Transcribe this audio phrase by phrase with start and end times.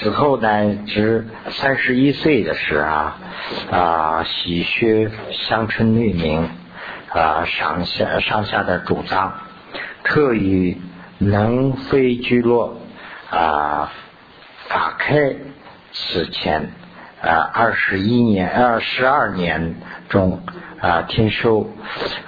[0.00, 3.18] 此后呢，至三十一岁的时啊
[3.70, 6.48] 啊，喜学乡村律名
[7.08, 9.34] 啊，上下上下的主张，
[10.04, 10.80] 特于
[11.18, 12.80] 能非居落
[13.28, 13.90] 啊
[14.68, 15.34] 法开
[15.92, 16.70] 此前
[17.20, 20.42] 啊二十一年二十二年中
[20.80, 21.66] 啊听说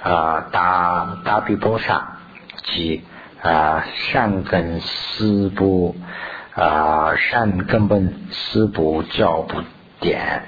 [0.03, 2.17] 啊达达比波萨
[2.63, 3.01] 及
[3.41, 5.95] 啊善根思部。
[6.53, 9.63] 啊，善根本思不教不
[9.99, 10.43] 点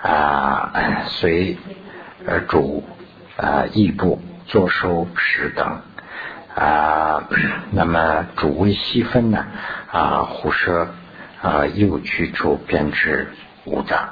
[0.00, 0.72] 啊，
[1.06, 1.58] 随
[2.26, 2.84] 而主
[3.36, 5.80] 啊义部作收时等
[6.54, 7.28] 啊，
[7.72, 9.44] 那么主谓细分呢
[9.90, 10.88] 啊，胡舍
[11.42, 13.28] 啊右去处编织
[13.64, 14.10] 五脏，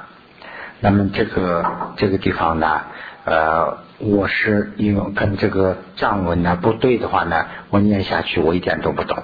[0.81, 2.81] 那么这个这个地方呢
[3.25, 3.77] 呃。
[3.99, 9.17] 我是因为跟这个藏文呢不对的话呢，我念下去我一点都不懂，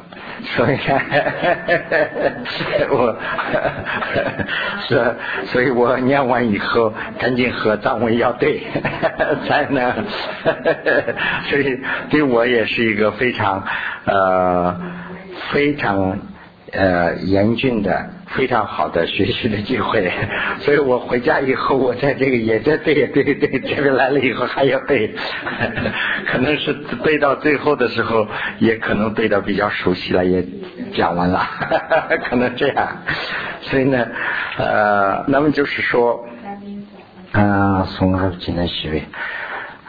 [0.55, 0.77] 所以
[2.90, 3.17] 我
[4.88, 5.16] 是，
[5.48, 8.62] 所以我念完以后赶紧和藏文要对，
[9.49, 9.91] 才能，
[11.49, 11.77] 所以
[12.09, 13.62] 对我也是一个非常
[14.05, 14.79] 呃
[15.52, 16.18] 非常
[16.73, 18.09] 呃严峻的。
[18.35, 20.07] 非常好的学习的机会，
[20.62, 25.12] 所以我回家以后，我在这个也在背对对，这边来了以后还要背，
[26.31, 26.71] 可能是
[27.03, 28.27] 背到最后的时候，
[28.59, 30.45] 也可能背到比较熟悉了，也
[30.93, 31.43] 讲完了，
[32.29, 32.87] 可能这样。
[33.62, 34.05] 所以呢，
[34.59, 36.23] 呃，那么就是说，
[37.31, 39.03] 啊，松二进来学位，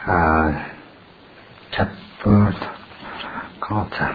[0.07, 0.51] 啊，
[1.71, 1.87] 差
[2.23, 2.47] 不多，
[3.59, 4.09] 刚才。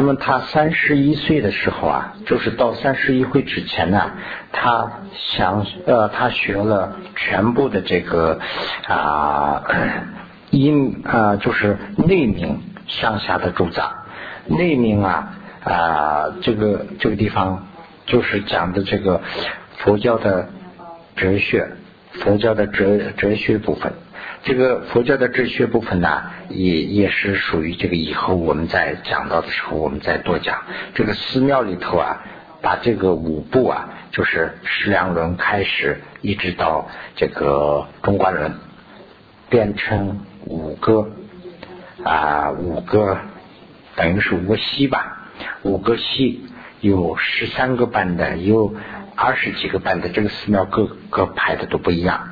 [0.00, 4.12] 那么他三十一岁的时候啊，就是到三十一岁之前呢，
[4.52, 8.38] 他想呃，他学了全部的这个
[8.86, 9.64] 啊
[10.50, 13.90] 音啊，就是内明上下的主张。
[14.46, 17.66] 内明啊啊，这个这个地方
[18.06, 19.20] 就是讲的这个
[19.78, 20.48] 佛教的
[21.16, 21.70] 哲学，
[22.12, 23.92] 佛教的哲哲学部分。
[24.44, 30.62] 这个佛教的哲学部分呢，也也是属于这个以后我们在讲到的时候，我们再多讲。
[30.94, 32.24] 这个寺庙里头啊，
[32.62, 38.54] 把这个五部啊，就是十两轮开始，一直到这个中观轮，
[39.50, 41.10] 变成五个
[42.04, 43.18] 啊，五个
[43.96, 45.28] 等于是五个系吧，
[45.62, 46.46] 五个系
[46.80, 48.74] 有十三个班的，有
[49.14, 52.28] 二十几个班的，这个寺庙各各排的都不一样，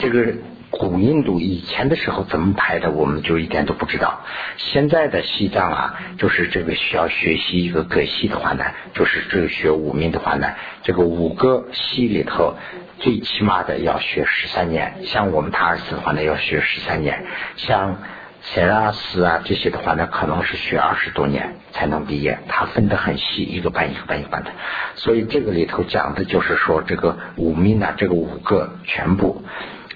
[0.00, 0.34] 这个。
[0.72, 4.20] 古印度以前的时候怎么排的，我们就一点都不知道。
[4.56, 12.56] 现在的西藏啊，就是这个需要学习一个格系的话呢，就是这个学五命的话呢，这个五个系里头，
[12.98, 15.04] 最起码的要学十三年。
[15.04, 17.16] 像我们塔尔寺的话呢，要学十三年；
[17.56, 17.98] 像
[18.40, 22.38] 塞拉斯啊这些的话呢，可能是学二十多年才能毕业。
[22.48, 24.50] 它分得很细，一个班一个班一个班的。
[24.94, 29.44] 所以这个里头讲的就是说，这个五命呢，这个五个全部。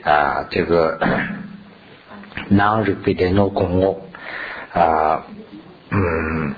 [0.06, 1.00] 啊，这个
[2.48, 4.00] 南日北的老公我
[4.72, 5.24] 啊，
[5.90, 6.54] 嗯，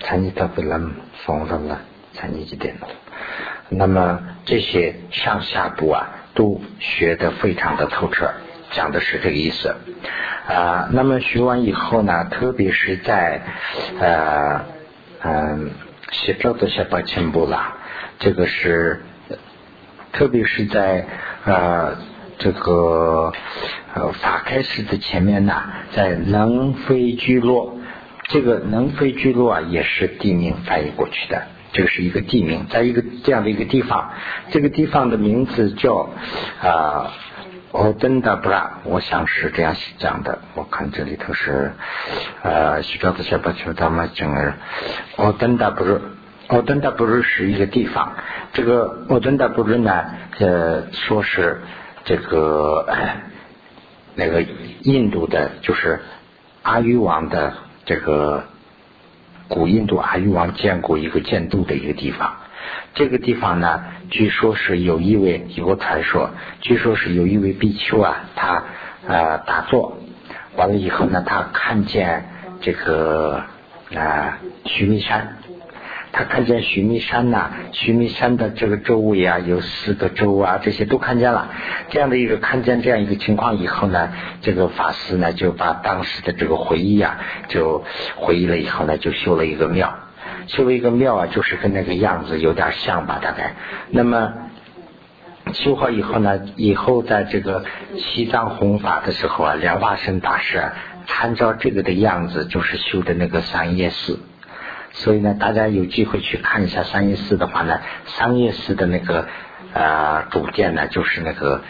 [0.00, 0.92] 参与他不能
[1.24, 1.80] 放上了，
[2.12, 2.88] 参与几点了？
[3.70, 8.30] 那么这些上下部啊，都学的非常的透彻，
[8.72, 9.74] 讲的是这个意思
[10.46, 10.90] 啊。
[10.92, 13.40] 那么学完以后呢，特别是在
[13.98, 14.60] 呃
[15.22, 15.70] 嗯，
[16.10, 17.76] 写照的下八千部了，
[18.18, 19.00] 这个是
[20.12, 21.06] 特别是在
[21.46, 21.96] 呃。
[22.38, 23.32] 这个
[23.94, 25.62] 呃法开始的前面呢，
[25.92, 27.78] 在能飞居落，
[28.24, 34.10] 这个能飞居落啊，也是地名翻译过去的，这个是一个地名，在一个这样的一个地方，
[34.50, 36.10] 这个地方的名字叫
[36.60, 37.12] 啊
[37.72, 41.72] 奥登达布拉，我想是这样讲的，我看这里头是
[42.42, 44.54] 呃西兆的小巴丘他们讲的
[45.16, 46.00] 奥登达布鲁，
[46.48, 48.14] 奥登达布鲁是一个地方，
[48.52, 50.04] 这个奥登达布鲁呢，
[50.40, 51.60] 呃说是。
[52.04, 52.86] 这个
[54.14, 54.42] 那个
[54.82, 56.00] 印度的，就是
[56.62, 57.54] 阿育王的
[57.84, 58.44] 这个
[59.48, 62.36] 古印度阿育王建过一个建都的一个地方。
[62.94, 66.30] 这个地方呢，据说是有一位有个传说，
[66.60, 68.62] 据说是有一位比丘啊，他
[69.06, 69.98] 呃打坐
[70.56, 72.28] 完了以后呢，他看见
[72.60, 73.42] 这个
[73.94, 75.38] 啊须弥山。
[76.16, 81.50] 他看见须弥山呐，须弥山的这个周围啊，有四个洲啊，这些都看见了。
[81.88, 87.18] 这样的一个看见这样一个情况以后呢，这个法师呢就把当时的这个回忆啊，
[87.48, 87.82] 就
[88.14, 89.92] 回忆了以后呢，就修了一个庙，
[90.46, 93.56] 修了一个庙啊，就是跟那个样子有点像吧，大概。
[93.90, 94.32] 那么
[95.52, 97.64] 修好以后呢，以后在这个
[97.98, 100.72] 西藏弘法的时候啊，莲花生大师啊
[101.08, 104.20] 参照这个的样子，就是修的那个三叶寺。
[104.94, 109.28] 所以呢，大家有机会去看一下三叶寺的话呢，三叶寺的那个
[109.74, 111.60] 呃主殿呢，就是那个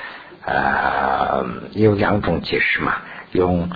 [0.46, 2.98] 呃有两种解释嘛，
[3.32, 3.68] 用。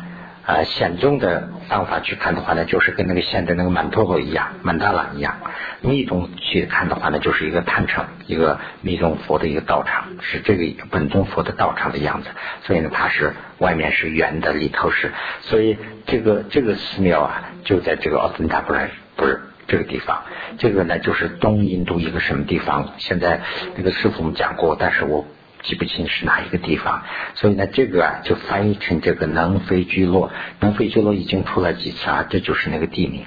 [0.49, 5.35] 呃，显宗的方法去看的话呢，就是跟那个现的那个曼陀罗一样，曼达拉一样；
[5.83, 12.31] 密宗去看的话呢，就是一个坛城，一个密宗佛的一个道场，是这个本宗佛的道场的样子。
[12.62, 15.12] 所以呢，它是外面是圆的，里头是，
[15.43, 20.23] 所以这个这个寺庙啊，就在这个奥森塔布兰不是这个地方。
[20.56, 22.94] 这个呢，就是东印度一个什么地方？
[22.97, 23.43] 现在
[23.76, 25.26] 那个师傅我们讲过，但是我。
[25.65, 27.03] 记不清是哪一个地方，
[27.35, 30.31] 所以呢，这个啊就翻译成这个能飞居落。
[30.61, 33.25] 能飞居落已经出来几次啊，这就是那个地名。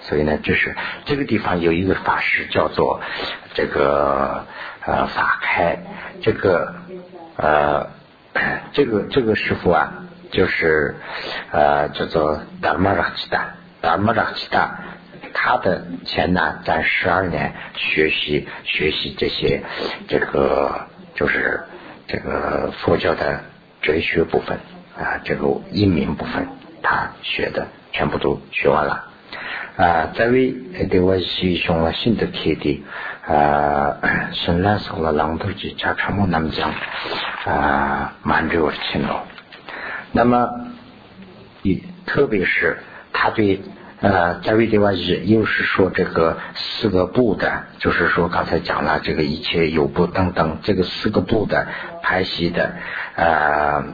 [0.00, 0.74] 所以呢，这是
[1.04, 3.00] 这个地方有一个法师叫做
[3.54, 4.44] 这个
[4.84, 5.78] 呃法开，
[6.20, 6.74] 这个
[7.36, 7.90] 呃
[8.72, 9.92] 这个这个师傅啊，
[10.32, 10.96] 就是
[11.52, 14.80] 呃叫做达玛拉吉达，达玛拉吉达，
[15.34, 19.62] 他的前呢在十二年学习学习这些
[20.08, 20.86] 这个。
[21.14, 21.64] 就是
[22.06, 23.40] 这个佛教的
[23.82, 24.56] 哲学部分
[24.96, 26.46] 啊，这个音名部分，
[26.80, 29.04] 他学的全部都学完了
[29.76, 30.12] 啊。
[30.14, 30.52] 在为
[30.88, 32.84] 对我是用了新的课的
[33.26, 33.98] 啊，
[34.32, 36.72] 深蓝色了朗读机加长木那么讲
[37.44, 39.24] 啊，满足我的勤劳。
[40.12, 40.48] 那么，
[41.64, 42.78] 一特别是
[43.12, 43.60] 他对。
[44.00, 51.66] 呃，在为的话是又是说这个四个部的，就是说刚才讲了这个一切有部等等，这个四个部的
[52.00, 52.74] 排析的，
[53.16, 53.84] 呃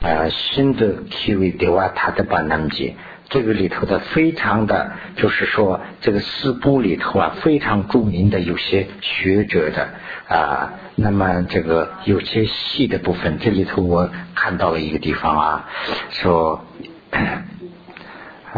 [0.00, 2.96] 呃新的体位的话，它的把那么解，
[3.28, 9.90] 这个里头的非常的，就是说这个四部里头啊，非常著名的有些学者的
[10.26, 15.68] 啊，那么这个有些细的部分，这里头我看到了一个地方啊，
[16.10, 16.64] 说。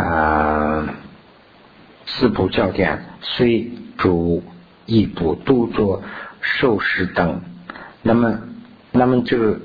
[0.01, 0.89] 啊，
[2.07, 4.43] 四部教典虽主
[4.87, 6.03] 一部都作
[6.41, 7.43] 受持等，
[8.03, 8.39] 那么，
[8.93, 9.59] 那么这个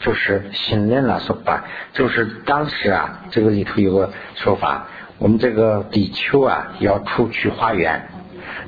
[0.00, 4.86] 就是新人了说吧，就是当时啊，这个里头有个说法，
[5.18, 8.08] 我们这个比丘啊要出去花园，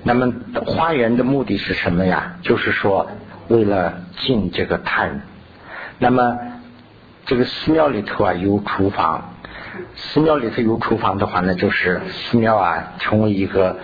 [0.02, 0.32] 那么
[0.66, 2.36] 花园的目的是什么呀？
[2.42, 3.08] 就是说
[3.48, 5.22] 为了进这个坛，
[5.98, 6.36] 那么
[7.26, 9.31] 这个寺庙里头啊有厨房。
[9.94, 13.78] 寺庙里头有厨房的话呢，就是寺庙啊成为一个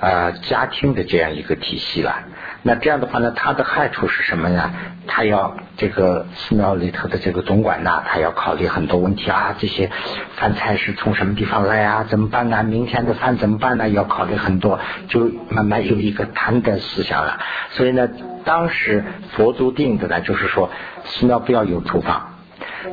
[0.00, 2.14] 呃家庭的这样一个体系了。
[2.62, 4.72] 那这样的话呢，它的害处是什么呀？
[5.06, 9.54] 他要这个寺庙里头的这个总管呐，他要考虑很多问题啊。
[9.58, 9.90] 这些
[10.36, 12.06] 饭菜是从什么地方来啊？
[12.08, 12.62] 怎么办呢？
[12.62, 13.90] 明天的饭怎么办呢？
[13.90, 17.38] 要考虑很多，就慢慢有一个贪的思想了。
[17.72, 18.08] 所以呢，
[18.46, 19.04] 当时
[19.36, 20.70] 佛祖定的呢，就是说
[21.04, 22.33] 寺庙不要有厨房。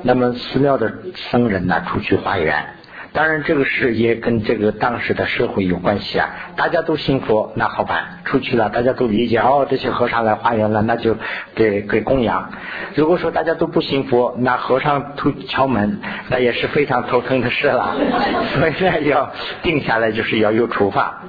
[0.04, 2.76] 那么寺庙的僧人呢，出去化缘。
[3.14, 6.30] 当然，这个事也跟这个当时的社会有关系啊。
[6.56, 11.18] 大家都信佛，那好办，出去了，大家都理解哦，这些和尚来化缘了，那就
[11.54, 12.52] 给给供养。
[12.96, 16.00] 如果说大家都不信佛，那和尚突敲门，
[16.30, 17.98] 那也是非常头疼的事了。
[18.56, 19.30] 所以呢，要
[19.62, 21.24] 定下来，就是要有处罚。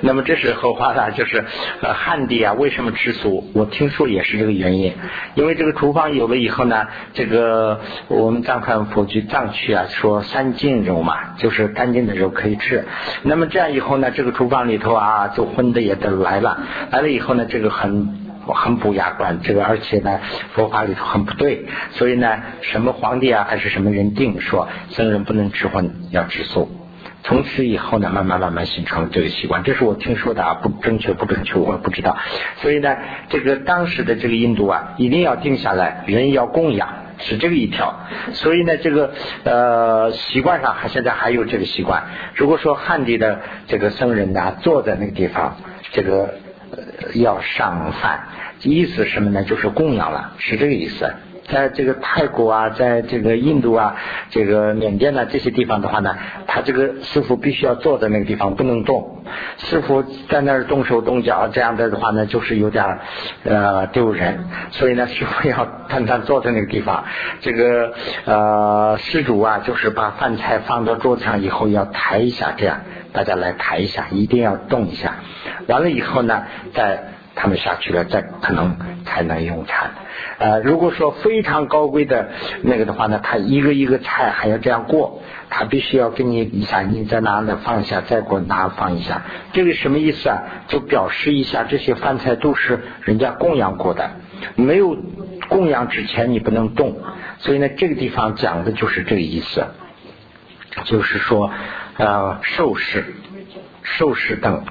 [0.00, 1.44] 那么这是后话了，就是
[1.82, 3.48] 呃汉地啊，为什么吃素？
[3.54, 4.92] 我听说也是这个原因，
[5.36, 11.27] 因为这个厨房有了以后呢，这个我们藏传佛去藏区啊，说三净肉嘛。
[11.38, 12.84] 就是干净的肉可以吃，
[13.22, 16.58] 那么这样以后呢，这个厨房里头啊，就荤的也都来了，
[16.90, 18.08] 来了以后呢，这个很
[18.46, 20.20] 很不雅观，这个而且呢，
[20.52, 26.68] 佛法里头很不对，所以呢，什么皇帝啊，还是什么人定说僧人不能吃荤，要吃素，
[27.22, 32.16] 从此以后呢，慢慢慢慢形成了这个习惯，这是我听说的啊，不正确不正确我也不知道，
[32.56, 32.96] 所以呢，
[33.28, 36.88] 这个当时的这个印度啊，一定要定下来，人要供养。
[37.18, 37.94] 是这个一条，
[38.32, 39.12] 所以呢，这个
[39.44, 42.04] 呃习惯上还现在还有这个习惯。
[42.34, 45.56] 如果说汉地的这个僧人呢，坐在那个地方，
[45.92, 46.34] 这个
[47.14, 48.28] 要上饭，
[48.62, 49.42] 意思什么呢？
[49.42, 51.12] 就是供养了，是这个意思。
[51.48, 53.96] 在这个泰国啊，在这个印度啊，
[54.30, 59.24] 这个缅甸呢这些地方的话呢，他这个师傅必须要坐在那个地方不能动，
[59.56, 62.98] 师傅在那儿动手动脚这样的话呢，就是有点
[63.44, 67.04] 呃丢人，所以呢师傅要单单坐在那个地方，
[67.40, 67.92] 这个
[68.24, 72.80] 呃施主啊，就是把饭菜放到桌子上以后要抬一下，这样
[73.12, 75.16] 大家来抬一下，一定要动一下，
[75.66, 77.14] 完了以后呢再。
[77.40, 79.92] 他们下去了，再可能才能用餐。
[80.38, 82.30] 呃，如果说非常高贵的
[82.62, 89.22] 那个的话呢，他一个一个菜还要这样过，他必须要给你一下，你在哪里放一下，再给我拿放一下。
[89.52, 90.42] 这个什么意思啊？
[90.66, 94.10] 就表示一下这些饭菜都是人家供养过的，
[94.56, 94.96] 没有
[95.48, 96.98] 供养之前你不能动。
[97.38, 99.64] 所以呢，这个地方讲的就是这个意思。
[100.84, 101.50] 就是说
[101.96, 103.14] 呃受事、
[103.82, 104.64] 受事等。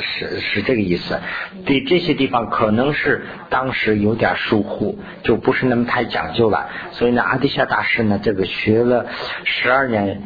[0.00, 1.18] 是是这个意思，
[1.64, 6.68] 对这些地方可能是当时有点疏忽，就不是那么太讲究了。
[6.92, 9.06] 所以呢，阿底夏大师呢，这个学了
[9.44, 10.22] 十二年，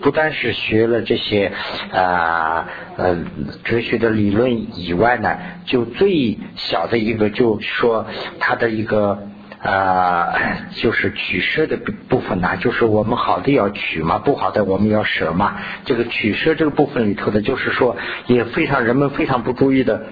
[0.00, 1.52] 不但是学了这些
[1.92, 3.18] 啊呃
[3.64, 8.06] 哲学的理论以外呢，就最小的一个，就说
[8.40, 9.28] 他的一个。
[9.64, 10.34] 啊，
[10.72, 11.78] 就是取舍的
[12.08, 15.56] 部分呢，就是我们好的要取嘛，不好的我们要舍嘛。
[15.86, 20.06] 这个取舍这个部分里头的，就是说也非常人们非常不注意的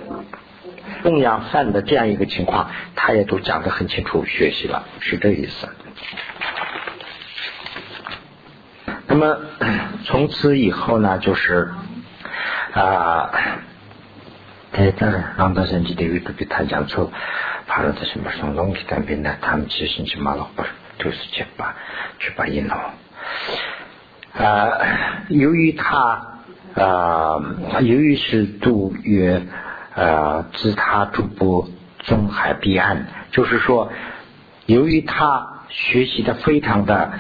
[1.03, 5.69] 供养饭的这样一个情况，他也都讲得很清楚，学习了是这意思。
[9.07, 9.37] 那么
[10.05, 11.69] 从此以后呢，就是
[12.73, 13.31] 啊，
[14.73, 17.13] 在这儿让大神记得为特别他讲出。
[17.73, 21.75] 帕罗德什么松龙给单边的，他们其实去马老不是都是去把
[22.19, 22.93] 去把印了。
[24.35, 24.73] 啊，
[25.31, 26.43] 由于他
[26.75, 27.41] 啊，
[27.81, 29.41] 由于是渡越
[29.95, 33.91] 呃自他逐步中海彼岸，就是说，
[34.67, 37.13] 由于他学习的非常的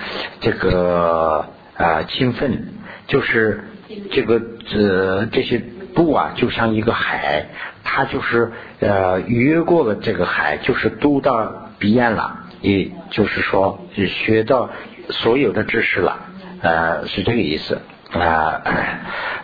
[0.42, 1.47] 这个
[1.78, 2.75] 啊勤奋，
[3.06, 3.64] 就是
[4.11, 5.62] 这个这这些
[5.95, 7.47] 步啊，就像一个海。
[7.85, 14.71] 他就是呃越过了这个海，就是渡到彼岸了，也就是说学到
[15.11, 16.21] 所有的知识了，
[16.63, 17.83] 呃是这个意思
[18.13, 18.63] 啊。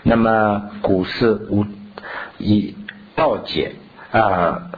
[0.04, 1.66] 那么古是无
[2.38, 2.76] 以
[3.16, 3.72] 道解
[4.12, 4.70] 啊，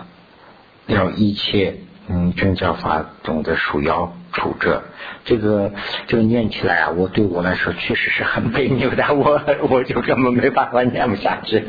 [0.86, 1.76] 要一切
[2.08, 4.14] 嗯正教法中的属妖。
[4.32, 4.82] 处着，
[5.24, 5.72] 这个
[6.06, 11.64] 这个念起来啊，我对我来说确实是很别扭的， 我我就根本没办法念不下去，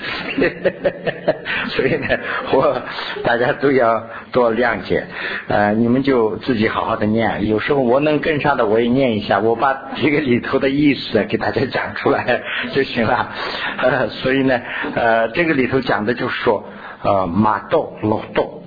[1.69, 2.07] 所以呢，
[2.53, 2.81] 我
[3.23, 5.07] 大家都要多谅解，
[5.47, 12.41] 呃，你们就自己好好的念，有时候我能跟上的我也念一下，我把这个里头的意思给大家讲出来
[12.73, 13.31] 就行了，
[13.77, 14.61] 呃，所以呢，
[14.95, 16.63] 呃，这个里头讲的就是说，
[17.01, 18.63] 呃，马豆老豆，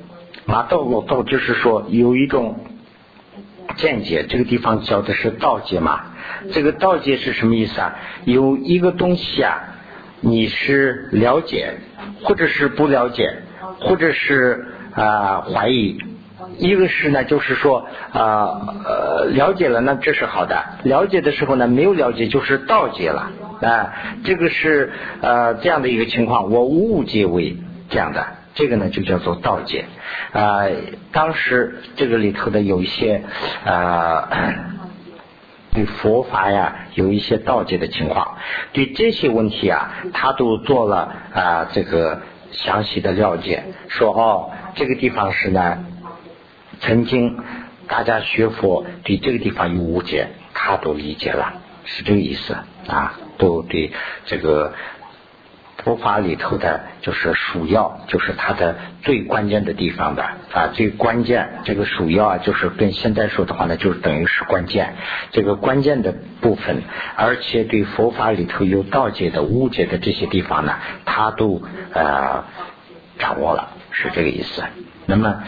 [0.47, 2.59] 马豆老豆就是说有一种。
[3.77, 6.01] 见解这个地方教的是道解嘛？
[6.53, 7.97] 这个道解是什么意思啊？
[8.25, 9.61] 有一个东西啊，
[10.21, 11.75] 你是了解，
[12.23, 13.43] 或者是不了解，
[13.81, 15.99] 或者是啊怀疑。
[16.59, 23.93] 一个是呢，就是说啊呃了解了，那这是好的；了解的时候呢，没有了解就是道解了啊。
[24.23, 27.57] 这个是呃这样的一个情况，我误解为
[27.91, 28.25] 这样的。
[28.55, 29.87] 这个呢就叫做道解
[30.33, 30.63] 啊，
[31.13, 33.23] 当时这个里头的有一些
[33.65, 34.29] 啊，
[35.73, 38.39] 对佛法呀有一些道解的情况，
[38.73, 45.85] 对这些问题啊，他都做了啊这个详细的了解，说哦这个地方是呢，
[46.81, 47.37] 曾经
[47.89, 52.57] 大家学佛对这个地方有误解，他都理解了，是这个意思。
[52.87, 53.93] 啊，都对
[54.27, 54.75] 这个。
[55.85, 60.23] 佛法里头的就是属要，就是它的最关键的地方的
[60.53, 64.95] 啊，最关键这个属要啊，就是跟现在说的话呢，就是等于是关键，
[65.31, 66.83] 这个关键的部分，
[67.17, 70.75] 而且对佛法里头有道解的、误解的这些地方呢，
[71.05, 71.63] 他都
[71.93, 72.45] 呃
[73.19, 74.63] 掌握了，是这个意思。
[75.07, 75.43] 那么。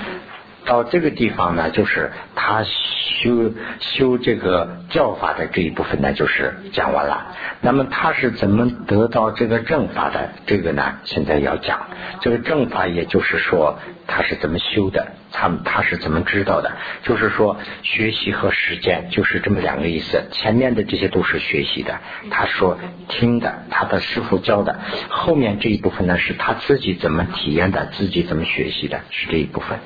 [0.66, 7.28] 到这个地方呢，就是他修修这个教法的这一部分呢，就是讲完了。
[7.60, 10.30] 那么他是怎么得到这个正法的？
[10.46, 11.86] 这个呢，现在要讲
[12.20, 16.72] 这个正法，也就是说他是怎么修的，他他是怎么知道的？
[17.02, 20.24] 就是说学习和实践就是这么两个意思。
[20.32, 24.80] 前面的这些都是学习的，他说听的，他的师傅教的。
[25.08, 29.78] 后面这一部分呢，是他自己怎么体验的，自己怎么学习的，是这一部分。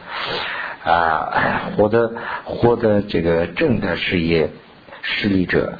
[0.82, 2.12] 啊，获得
[2.44, 4.50] 获得这个正的事业
[5.02, 5.78] 势力者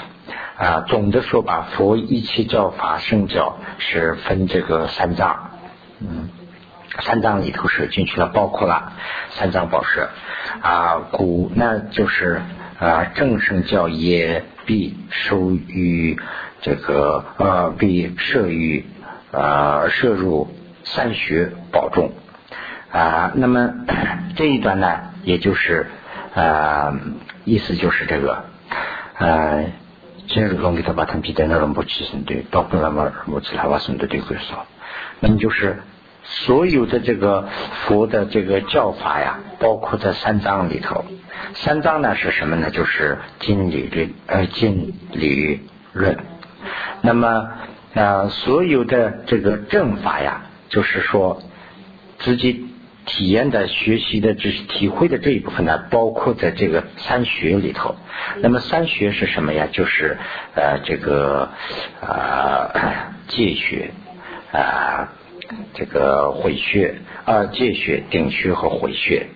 [0.57, 5.53] 啊，总的说吧，佛一切教法圣教是分这个三藏，
[6.01, 6.29] 嗯，
[7.01, 8.93] 三藏里头是进去了，包括了
[9.31, 10.11] 三藏宝舍
[10.61, 12.43] 啊，古那就是
[12.79, 16.19] 啊正圣教也必收于
[16.61, 18.85] 这个呃必摄于
[19.33, 20.49] 啊摄入
[20.85, 22.13] 三学宝中。
[22.93, 23.73] 啊，那么
[24.37, 25.87] 这一段呢，也就是
[26.35, 26.93] 啊，
[27.45, 28.45] 意思就是这个，
[29.17, 29.67] 呃，
[30.27, 34.67] 这是龙给他把他比在那龙不起身对，到不那么我其他话什么的都会说，
[35.21, 35.83] 那么就是
[36.25, 37.49] 所有的这个
[37.87, 41.05] 佛的这个教法呀，包括在三藏里头，
[41.55, 42.71] 三藏呢是什么呢？
[42.71, 45.61] 就是经理论呃经理
[45.93, 46.19] 论，
[47.03, 47.51] 那么
[47.95, 51.41] 啊所有的这个正法呀，就是说
[52.19, 52.67] 自己。
[53.13, 57.97] 体验的、学习的、知识体会的这一部分呢，包括在这个三学里头。
[58.41, 59.67] 那么三学是什么呀？
[59.73, 60.17] 就是
[60.55, 61.51] 呃这个
[62.01, 63.91] 啊戒学
[64.53, 65.09] 啊
[65.75, 69.27] 这个回学啊戒学、顶学和回学。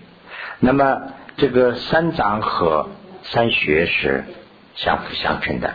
[0.61, 2.88] 那么这个三藏和
[3.23, 4.25] 三学是
[4.76, 5.75] 相辅相成的。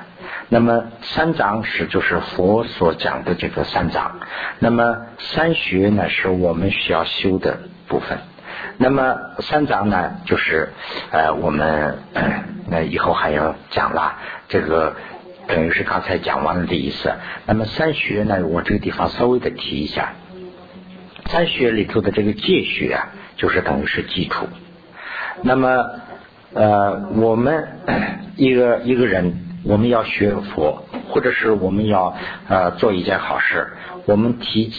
[0.51, 4.19] 那么三藏是就是佛所讲的这个三藏，
[4.57, 8.17] 那么三学呢是我们需要修的部分。
[8.77, 10.69] 那么三藏呢就是
[11.11, 11.99] 呃我们
[12.67, 14.15] 那以后还要讲了，
[14.47, 14.95] 这个
[15.47, 17.13] 等于是刚才讲完了的意思。
[17.45, 20.13] 那么三学呢，我这个地方稍微的提一下，
[21.27, 24.47] 三学里头的这个戒学啊，就是等于是基础。
[25.43, 25.85] 那么
[26.55, 27.67] 呃我们
[28.35, 29.38] 一个一个人。
[29.63, 32.15] 我们要学佛，或者是我们要
[32.47, 33.73] 呃做一件好事，
[34.05, 34.71] 我们提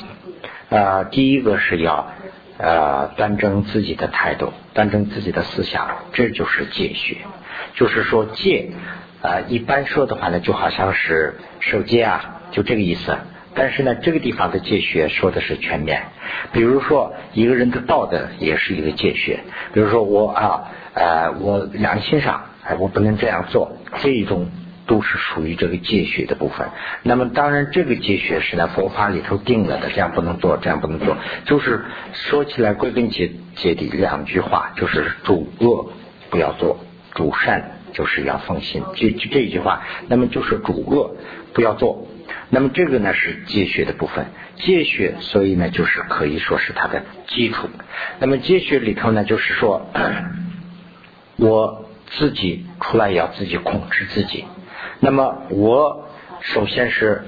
[0.71, 2.09] 啊第一个是要
[2.57, 7.19] 呃端正自己的态度，端正自己的思想，这就是戒学。
[7.75, 8.71] 就是说戒
[9.21, 13.19] 啊一般说的话呢，就好像是守戒啊，就这个意思。
[13.55, 16.05] 但是呢，这个地方的戒学说的是全面。
[16.53, 19.41] 比如说一个人的道德也是一个戒学。
[19.75, 24.51] 比如说我啊呃我良心上哎我不能这样做，这一种。
[24.91, 26.69] 都是属于这个戒学的部分。
[27.05, 31.17] 那么当然，这个戒学是在佛法里头定了的，这样不能做，这样不能做。
[31.45, 35.93] 就是说起来归根结结底两句话，就是主恶
[36.29, 36.81] 不要做，
[37.15, 38.83] 主善就是要奉行。
[38.97, 41.15] 这这一句话，那么就是主恶
[41.55, 42.09] 不要做。
[42.49, 47.69] 那么这个呢是戒学的部分，戒学所以呢就是可以说是它的基础。
[48.19, 49.89] 那么戒学里头呢，就是说
[51.39, 54.47] 我自己出来要自己控制自己。
[55.01, 56.09] 那么我
[56.41, 57.23] 首先是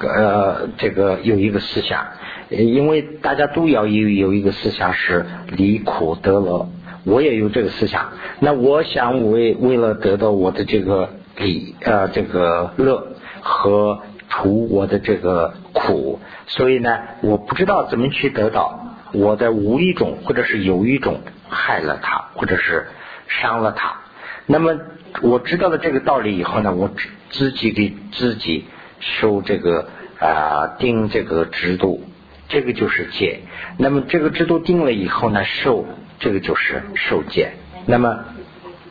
[0.00, 2.06] 呃这个有一个思想，
[2.50, 6.68] 因为大家都要有有一个思想是离苦得乐，
[7.04, 8.12] 我也有这个思想。
[8.40, 11.08] 那我想为为了得到我的这个
[11.38, 13.08] 理呃这个乐
[13.40, 18.78] 和除我的这个苦，所以呢我不知道怎么去得到，
[19.12, 22.88] 我在无意中或者是有一种害了他，或者是
[23.26, 24.00] 伤了他。
[24.48, 24.78] 那么
[25.22, 26.90] 我知道了这个道理以后呢，我
[27.30, 28.64] 自己给自己
[29.00, 32.04] 受这个啊定这个制度，
[32.48, 33.40] 这个就是戒。
[33.78, 35.86] 那么这个制度定了以后呢，受
[36.18, 37.52] 这个就是受戒。
[37.86, 38.24] 那么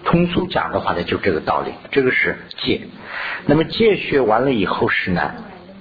[0.04, 2.82] 通俗讲的话呢，就这个道理，这个是戒。
[3.46, 5.32] 那么戒学完了以后是呢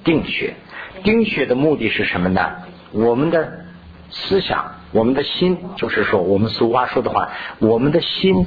[0.05, 0.55] 定学，
[1.03, 2.53] 定学的目的是什么呢？
[2.93, 3.65] 我们的
[4.11, 8.47] 思想，我们的心，就是说我们俗话说的话，我们的心。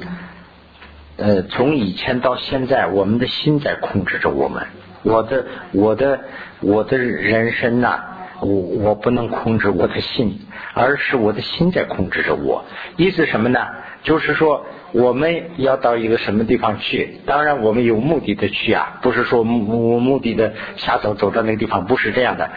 [1.18, 4.62] 呃，从以前到现在，我们的心在控制着我们。
[5.02, 6.20] 我的，我的，
[6.60, 7.98] 我的人生呐，
[8.40, 10.38] 我我不能控制我的心，
[10.74, 12.64] 而是我的心在控制着我。
[12.96, 13.58] 意思什么呢？
[14.04, 17.18] 就是说，我们要到一个什么地方去？
[17.26, 22.48] 当然，我们有目的的去啊，不是说目目的的瞎走，走到那个地方，不是这样的。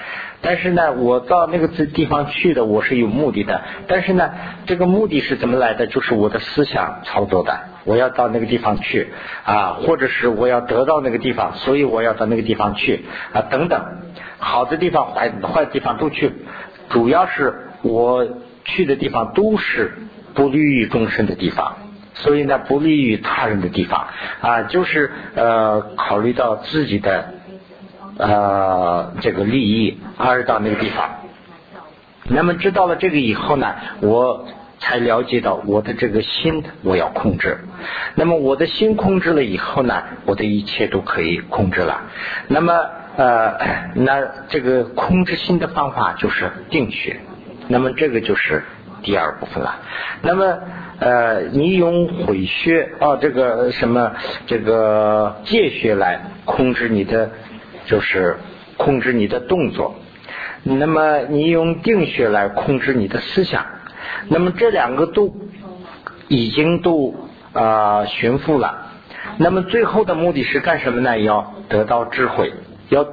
[0.42, 3.62] 但是呢，我到那个地方去的，我是有目的的。
[3.88, 4.32] 但是呢，
[4.66, 5.86] 这个目的是怎么来的？
[5.88, 7.60] 就是我的思想操作的。
[7.84, 9.08] 我要到那个地方去
[9.44, 13.82] 啊，或者是我要得到那个地方，所以我要到那个地方去啊，等等。
[14.40, 16.32] 好的地方、坏坏的地方都去，
[16.90, 18.28] 主要是我
[18.66, 19.94] 去的地方都是
[20.34, 21.78] 不利于众生的地方，
[22.14, 24.08] 所以呢，不利于他人的地方
[24.42, 27.34] 啊，就是呃，考虑到自己的
[28.22, 31.10] 呃这个利益而到那个地方。
[32.24, 34.46] 那么知道了这个以后呢，我。
[34.84, 37.60] 才了解到我的这个心我要控制，
[38.16, 42.02] 那么我的心控制了以后呢，我的一切都可以控制了。
[42.48, 42.74] 那么
[43.16, 47.20] 呃，那这个控制心的方法就是定学，
[47.68, 48.64] 那么这个就是
[49.04, 49.76] 第二部分了。
[50.24, 50.58] 那么
[50.98, 54.14] 呃，你用毁穴啊，这个什么
[54.48, 57.30] 这个戒穴来控制你的，
[57.86, 58.38] 就是
[58.78, 59.96] 控制你的动作。
[60.64, 63.66] 那么你用定穴来控制你的思想。
[64.28, 65.36] 那么这两个都
[66.28, 67.16] 已经都
[67.54, 68.92] 啊驯服了，
[69.38, 71.20] 那么最后的目的是干什么呢？
[71.20, 72.54] 要得到智慧，
[72.90, 73.08] 要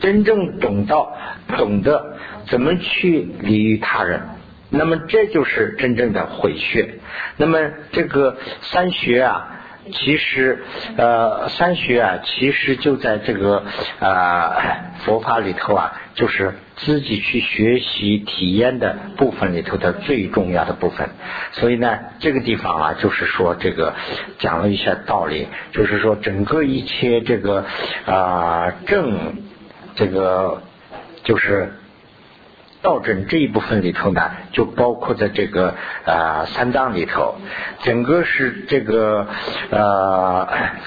[0.00, 1.12] 真正懂到
[1.56, 4.22] 懂得怎么去利于他人。
[4.70, 7.00] 那么这就是真正的慧学。
[7.36, 7.58] 那么
[7.92, 9.56] 这个三学啊。
[9.92, 10.64] 其实，
[10.96, 13.64] 呃，三学啊，其实就在这个
[13.98, 14.56] 啊
[15.04, 21.08] 佛法里头啊，就是自己去学习体验的部分里头的最重要的部分。
[21.52, 23.94] 所以呢，这个地方啊，就是说这个
[24.38, 27.64] 讲了一些道理，就是说整个一切这个
[28.06, 29.42] 啊正
[29.96, 30.62] 这个
[31.24, 31.74] 就是
[32.82, 35.74] 道真这一部分里头呢，就包括在这个
[36.06, 37.36] 呃三藏里头，
[37.82, 39.26] 整个是这个
[39.70, 40.46] 呃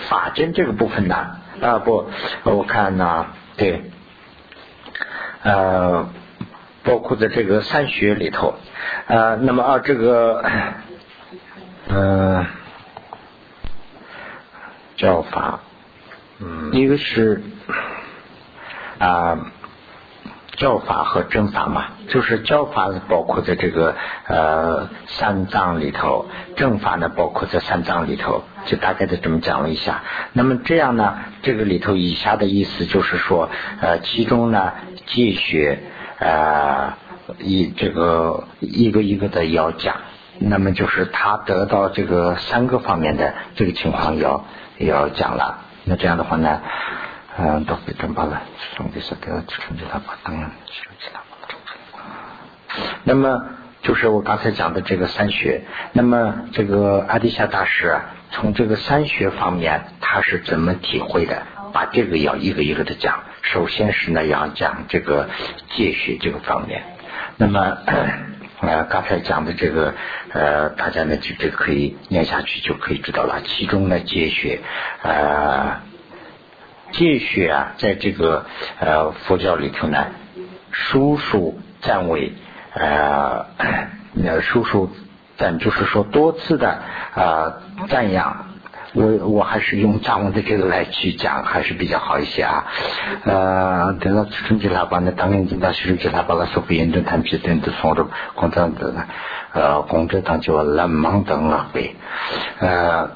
[0.09, 1.15] 法真这个部分呢
[1.61, 2.09] 啊不，
[2.43, 3.27] 我看呢
[3.57, 3.91] 对，
[5.43, 6.09] 呃
[6.83, 8.55] 包括在这个三学里头，
[9.05, 10.43] 呃那么啊这个
[11.89, 12.45] 嗯
[14.97, 15.59] 教法，
[16.39, 17.43] 嗯一个是
[18.97, 19.37] 啊。
[20.55, 23.95] 教法和正法嘛，就是教法包括在这个
[24.27, 30.03] 呃三藏里头，正法呢包括在三藏里头，就大概的这么讲了一下。
[30.31, 33.49] 那么这样呢，这个里头以下的意思就是说，
[33.81, 34.73] 呃，其中呢
[35.07, 35.79] 继续
[36.19, 36.93] 呃
[37.39, 39.95] 一这个一个一个的要讲，
[40.37, 44.45] 那么就是他得到这个三个方面的这个情况要
[44.77, 45.61] 要讲了。
[45.85, 46.61] 那这样的话呢？
[47.35, 48.43] 嗯，都被整罢了。
[48.77, 51.19] 兄弟说：“给我成就他把当然学起来。”
[53.03, 53.43] 那么
[53.81, 55.63] 就是我刚才讲的这个三学。
[55.93, 61.41] 那么这个阿底夏大师啊，从这个三学方面，他是怎么体会的？
[61.73, 63.23] 把这个要一个一个的讲。
[63.41, 65.27] 首先是呢，要讲这个
[65.71, 66.83] 戒学这个方面。
[67.37, 67.77] 那么
[68.61, 69.95] 呃，刚才讲的这个
[70.31, 73.41] 呃，大家呢就这个可以念下去就可以知道了。
[73.43, 74.61] 其中呢，戒学
[75.01, 75.81] 呃。
[76.93, 78.45] 戒学啊，在这个
[78.79, 80.05] 呃佛教里头呢，
[80.71, 82.31] 叔叔赞为
[82.73, 83.47] 呃
[84.13, 84.91] 那，叔叔
[85.35, 86.83] 赞就是说多次的
[87.15, 87.53] 啊
[87.89, 88.45] 赞扬，
[88.93, 92.65] 我我还是用藏文的这个来去讲，还是比较好一些啊。
[93.25, 99.07] 呃，等到春节喇叭呢，当年进到西日喇叭了，说不严正谈皮等都从着工作的
[99.51, 101.95] 呃工作当就冷芒等了会
[102.59, 103.09] 呃，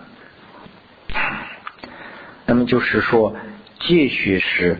[2.47, 3.35] 那么就是说。
[3.79, 4.77] 戒学是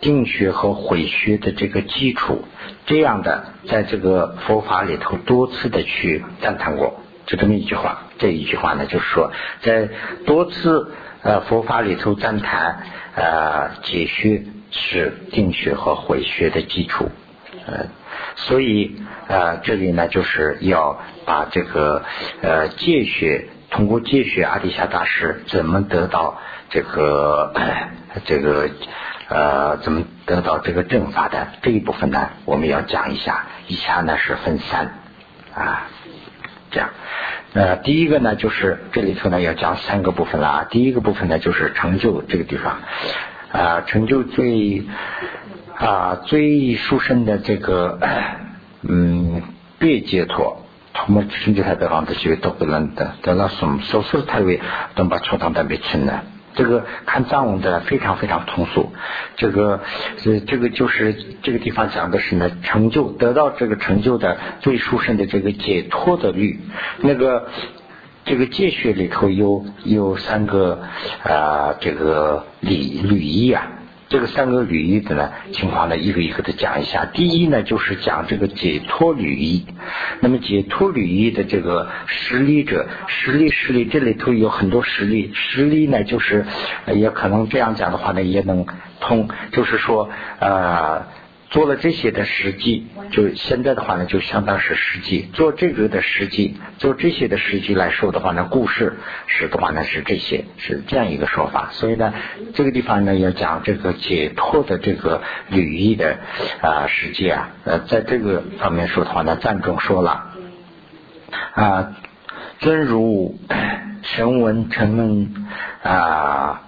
[0.00, 2.44] 定学和毁学的这个基础，
[2.86, 8.08] 这样的在这个佛法里头多次的去赞叹过，就这么一句话。
[8.18, 9.88] 这一句话呢，就是说在
[10.26, 17.10] 多次呃佛法里头赞叹呃戒学是定学和毁学的基础，
[17.66, 17.86] 呃，
[18.36, 18.96] 所以
[19.28, 22.04] 呃这里呢就是要把这个
[22.42, 26.40] 呃戒学通过戒学阿底夏大师怎么得到
[26.72, 27.52] 这个。
[28.26, 28.68] 这个
[29.30, 32.28] 呃，怎么得到这个正法的这一部分呢？
[32.44, 33.46] 我们要讲一下。
[33.68, 34.92] 以下呢是分三
[35.54, 35.86] 啊，
[36.70, 36.90] 这样。
[37.54, 40.66] 呃，第一个呢就是这里头呢要讲三个部分了。
[40.68, 42.82] 第一个部分呢就是成就这个地方
[43.50, 44.84] 啊，成就最
[45.74, 47.98] 啊最殊胜的这个
[48.86, 49.42] 嗯
[49.78, 50.66] 别解脱。
[50.92, 53.80] 他们成就他的方的学都不能的，得了什么？
[53.80, 54.60] 所以他为
[54.96, 56.20] 能把初堂的别称呢？
[56.54, 58.92] 这个看藏文的非常非常通俗，
[59.36, 59.80] 这个
[60.24, 66.60] 呃这个就是这个地方讲的是呢成就得到这个成就的最殊胜的这个解脱的律，
[66.98, 67.48] 那个
[68.24, 70.80] 这个戒学里头有有三个
[71.24, 73.68] 啊这个礼律仪啊。
[74.12, 77.06] 这个三个履仪的呢情况呢，一个一个的讲一下。
[77.06, 79.64] 第一呢，就是讲这个解脱履仪。
[80.20, 85.30] 那么解脱履仪的这个实力者，实力实力这里头有很多实力。
[85.32, 86.44] 实力呢，就是
[86.94, 88.66] 也可能这样讲的话呢，也能
[89.00, 91.06] 通，就是说呃。
[91.52, 101.68] 做了这些的实际，就现在的话呢，就相当是实际做这个的实际，做这些的实际来说的话呢，故事是的话呢是这些，是这样一个说法。
[101.72, 102.14] 所以呢，
[102.54, 106.20] 这个地方呢要讲这个解脱的这个履历的
[106.62, 110.32] 啊实际啊，呃，在这个方面说的话呢，赞中说了
[111.52, 111.92] 啊，
[112.60, 113.38] 尊如
[114.00, 115.46] 神闻成闻
[115.82, 116.62] 啊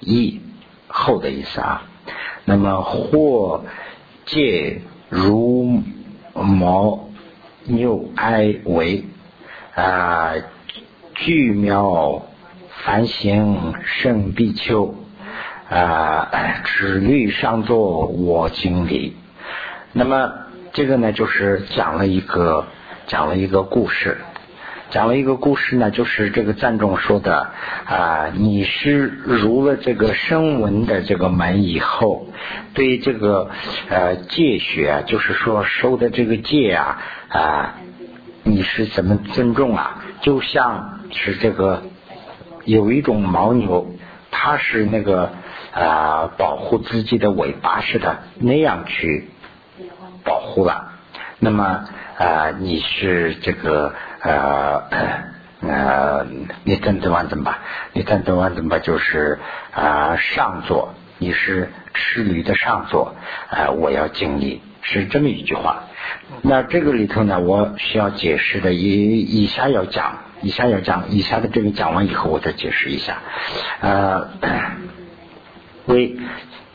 [0.00, 0.40] 义
[0.88, 1.84] 后的意思啊，
[2.44, 3.64] 那么或。
[4.26, 5.82] 借如
[6.34, 7.08] 毛
[7.64, 9.04] 牛哀为
[9.74, 10.34] 啊，
[11.14, 12.22] 巨苗
[12.84, 14.94] 繁星胜比丘
[15.68, 16.30] 啊，
[16.64, 19.16] 指律上座我经理。
[19.92, 20.32] 那么
[20.72, 22.66] 这个呢，就是讲了一个
[23.06, 24.18] 讲了一个故事。
[24.94, 27.48] 讲了一个故事呢，就是这个赞众说的
[27.84, 32.28] 啊，你是入了这个声闻的这个门以后，
[32.74, 33.50] 对这个
[33.88, 37.74] 呃戒学，就是说收的这个戒啊啊，
[38.44, 40.04] 你是怎么尊重啊？
[40.20, 41.82] 就像是这个
[42.64, 43.88] 有一种牦牛，
[44.30, 45.32] 它是那个
[45.72, 49.28] 啊保护自己的尾巴似的那样去
[50.22, 50.92] 保护了。
[51.40, 51.84] 那么
[52.16, 53.92] 啊，你是这个。
[54.24, 54.82] 呃
[55.60, 56.26] 呃，
[56.64, 57.56] 你等等完怎么办？
[57.92, 58.82] 你等等完怎么办？
[58.82, 59.38] 就是
[59.72, 63.14] 啊，上座，你是吃驴的上座，
[63.48, 65.84] 啊，我要敬你，是这么一句话。
[66.42, 73.18] 那这个里头呢，我需要解释的，以以下要讲，以下要讲，以下的这个讲完以后，我再解释一下。
[73.80, 74.28] 呃，
[75.86, 76.16] 为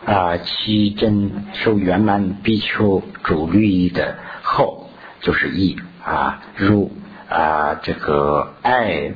[0.05, 4.89] 啊，七真受圆满比丘主律意的后，
[5.21, 6.91] 就是义啊，如
[7.29, 9.13] 啊这个爱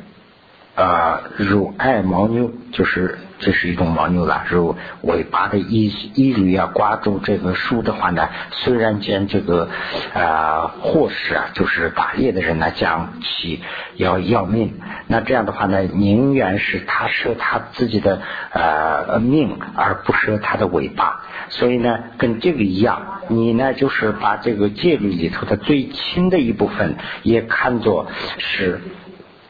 [0.76, 3.20] 啊如爱牦牛，就是。
[3.40, 9.70] 这是一种牦牛了，如尾巴的一一缕啊，刮住这个树的话呢，虽然见这个
[10.14, 13.62] 啊祸事啊，就是打猎的人呢，将其
[13.96, 18.22] 要要命，那这样的话呢，宁愿是他舍他自己的
[18.54, 21.26] 呃命，而不舍他的尾巴。
[21.50, 28.08] 所以呢，跟这个一样，你呢就是把这个戒律里头的最轻的一部分，也看作
[28.38, 28.80] 是。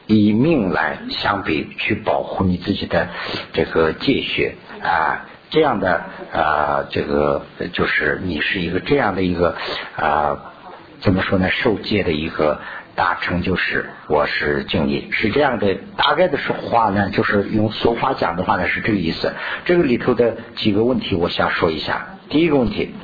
[0.06, 3.08] 以命来相比，去保护你自己的
[3.54, 9.56] 这个戒学啊，这样的啊，这个就是你是一个这样的一个
[9.96, 10.52] 啊，
[11.00, 11.50] 怎么说呢？
[11.50, 12.60] 受戒的一个
[12.94, 15.74] 大成就是，我是敬意，是这样的。
[15.96, 19.32] 大概的说话呢，就是用俗话讲的话呢，是这个意思。
[19.64, 22.18] 这个里头的几个问题，我想说一下。
[22.28, 22.94] 第一个问题，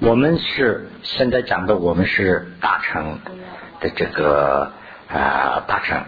[0.00, 3.18] 我们是现在讲的，我们是大成
[3.80, 4.72] 的这个。
[5.12, 6.02] 啊，大乘，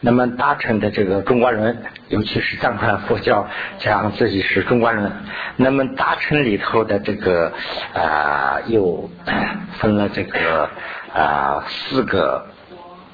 [0.00, 3.46] 那么大乘的这个中国人，尤其是藏传佛教
[3.78, 5.12] 讲自己是中国人，
[5.56, 7.52] 那么大乘里头的这个
[7.92, 9.10] 啊，又
[9.78, 10.70] 分了这个
[11.14, 12.46] 啊四个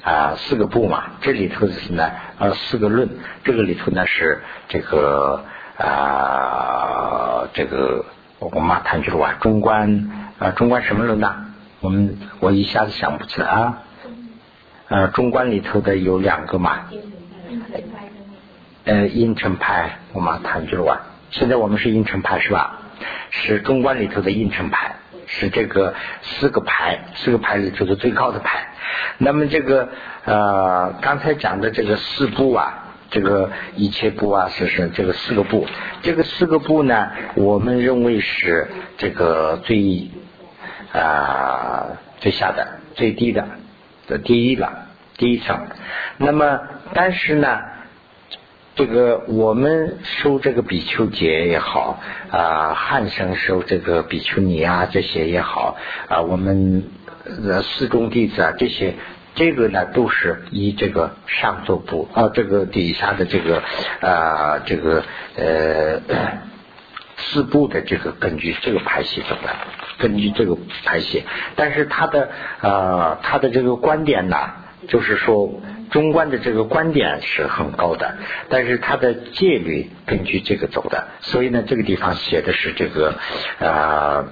[0.02, 3.08] 啊四个部嘛，这里头是呢呃四个论，
[3.42, 5.44] 这个里头呢是这个
[5.78, 8.04] 啊这个
[8.38, 11.34] 我妈谈去了哇，中观啊中观什么论呢？
[11.80, 13.78] 我们我一下子想不起来啊。
[14.88, 16.90] 呃，中观里头的有两个嘛，
[18.84, 21.00] 呃，阴沉派，我们谈就完。
[21.30, 22.80] 现在我们是阴沉派是吧？
[23.30, 28.68] 是中观里头的阴沉派，是这个四个牌，四个牌里头的最高的牌。
[29.16, 29.88] 那么这个
[30.26, 35.66] 呃，刚才讲的这个四部啊，这个一切部啊，是是这个四个部，
[36.02, 38.68] 这个四个部呢，我们认为是
[38.98, 40.10] 这个最
[40.92, 41.86] 啊
[42.18, 43.46] 最下的、最低的。
[44.06, 44.86] 的第一了，
[45.16, 45.66] 第一层。
[46.18, 46.60] 那么，
[46.92, 47.60] 但是呢，
[48.74, 55.76] 这个我们收这个比丘节也好啊，汉生收这个比丘尼啊，这些也好
[56.08, 56.84] 啊，我们
[57.62, 58.94] 四中弟子啊，这些
[59.34, 63.62] 这个呢，都是以这个上座部啊，这个底下的这个
[64.00, 65.02] 啊，这个
[65.36, 66.00] 呃
[67.24, 69.54] 四部的这个根据这个排序走的。
[69.96, 71.22] 根据这个排写，
[71.54, 72.28] 但是他的
[72.60, 74.36] 呃他的这个观点呢，
[74.88, 78.16] 就是说中观的这个观点是很高的，
[78.48, 83.14] 但是他的戒律根据这个走的，所以呢这个地方写的是这个
[83.60, 84.26] 呃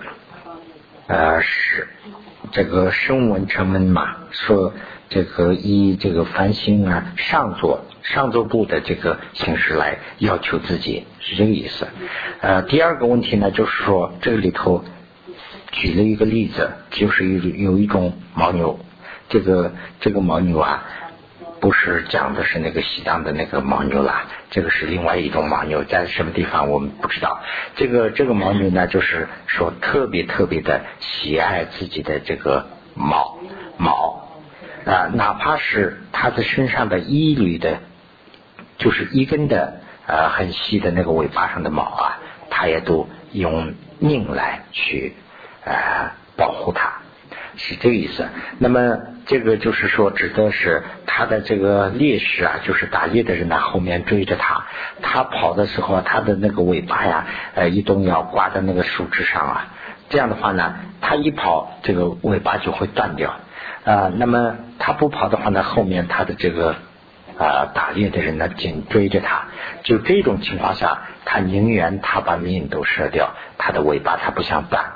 [1.06, 1.88] 呃是
[2.52, 4.72] 这个声闻成文嘛，说
[5.08, 11.88] 这个以这个繁星啊上座上座部的这个形式来要求自己是这个意思。
[12.40, 14.84] 呃第二个问题呢，就是说这里头。
[15.74, 18.78] 举了一个例子，就是有有一种牦牛，
[19.30, 20.84] 这个这个牦牛啊，
[21.62, 27.40] 不是讲的是那个西藏的那个牦牛啦，这个是另外一种牦牛，在什么地方我们不知道。
[27.76, 33.38] 这个这个牦牛呢，就是说特别特别的喜爱自己的这个毛
[33.78, 34.26] 毛
[34.84, 37.78] 啊，哪怕是它的身上的一缕的，
[38.78, 42.18] 就是一根的呃很细的那个尾巴上的毛啊，
[42.50, 45.14] 它也都用命来去。
[45.64, 47.01] 啊，保护它，
[47.56, 48.26] 是这个意思。
[48.58, 54.66] 那么这个就是说，指的是他的这个猎食啊，就是打猎的人呢，后面追着他，
[55.00, 59.66] 他跑的时候，他的那个尾巴呀，呃，一动要挂在那个树枝上啊。
[60.08, 63.34] 这样的话呢，他一跑，这个尾巴就会断掉
[63.84, 64.10] 啊。
[64.16, 66.76] 那么他不跑的话呢，后面他的这个。
[67.38, 69.44] 啊，打猎的人呢紧追着他，
[69.82, 74.92] 就这种情况下，他宁愿他把命都舍掉，他的尾巴他不想断。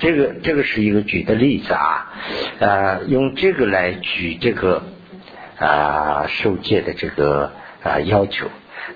[0.00, 2.12] 这个这个是一个举的例子啊，
[2.58, 4.82] 呃，用这个来举这个
[5.58, 8.48] 啊受戒的这个啊要求。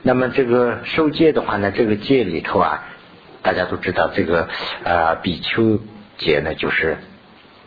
[0.03, 2.85] 那么这个受戒的话呢，这个戒里头啊，
[3.43, 4.49] 大家都知道这个
[4.85, 5.79] 啊比丘
[6.19, 6.99] 戒呢就是。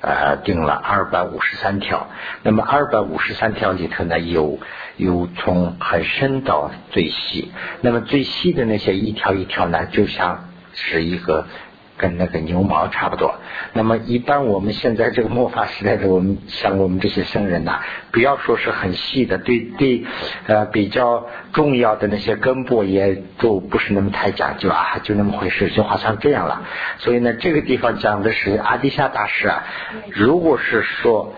[0.03, 2.07] 呃，定了二百五十三条。
[2.43, 4.59] 那么二百五十三条里头呢，有
[4.97, 7.53] 有从很深到最细。
[7.79, 11.47] 那么最细的那些一条一条呢，就像是一个
[11.97, 13.35] 跟那个牛毛差不多。
[13.73, 17.79] 那么一般我们现在这个末法时代的我们，像我们这些僧人呐，
[18.11, 20.05] 不要说是很细的，对对，
[20.47, 26.63] 呃，比较重要的那些根部也都不是那么太讲究啊，就那么回事，就好像这样了。
[26.97, 29.63] 所以呢，这个地方讲的是阿底夏大师啊，
[30.11, 31.33] 如果是说。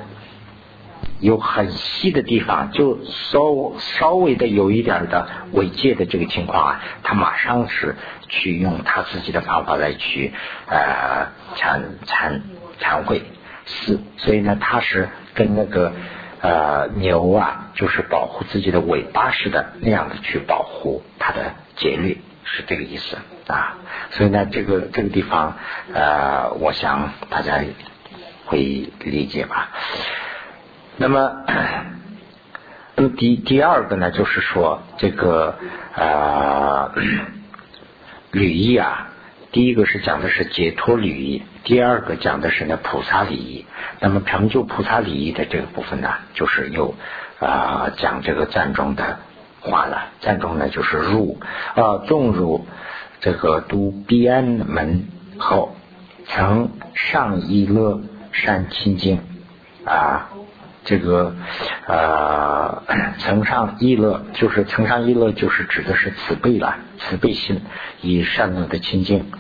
[1.26, 3.40] 有很细的地方，就稍
[3.80, 7.96] 稍微的有一点的违戒的这个情况啊，他马上是
[8.30, 10.32] 去用他自己的方法来去
[10.68, 12.42] 呃忏忏
[12.80, 13.24] 忏悔
[13.66, 15.94] 是，所以呢，他是跟那个
[16.42, 23.78] 呃牛啊，就是保护自己的尾巴似的那样的去保护它的节律，是这个意思啊。
[24.12, 25.58] 所以呢，这个这个地方
[25.92, 27.64] 呃，我想大家
[28.46, 28.60] 会
[29.00, 29.72] 理解吧。
[30.98, 31.44] 那么，
[32.96, 35.56] 那 么第第二个呢，就是说这个
[35.94, 36.94] 啊，
[38.32, 39.10] 履仪啊，
[39.52, 43.66] 第一个是讲的是解脱履仪，第二个讲的是呢菩萨礼仪。
[44.00, 46.96] 那么成就菩萨礼仪的这个部分呢，就是有
[47.40, 49.20] 啊讲这个赞中的
[49.60, 50.06] 话了。
[50.22, 51.38] 赞中呢就是入
[51.76, 52.66] 啊，纵入
[53.20, 55.76] 这个都彼岸门后，
[56.26, 59.20] 曾上一乐善清净
[59.86, 60.30] 啊。
[60.86, 61.34] 这个
[61.88, 62.84] 呃，
[63.20, 67.62] 层上意乐，就是层上意乐，就是指的是慈悲了，慈悲心，
[68.02, 69.32] 以善恶的清净，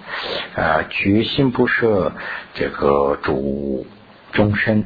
[0.55, 2.13] 呃，决心不设
[2.55, 3.85] 这个主
[4.31, 4.85] 终身，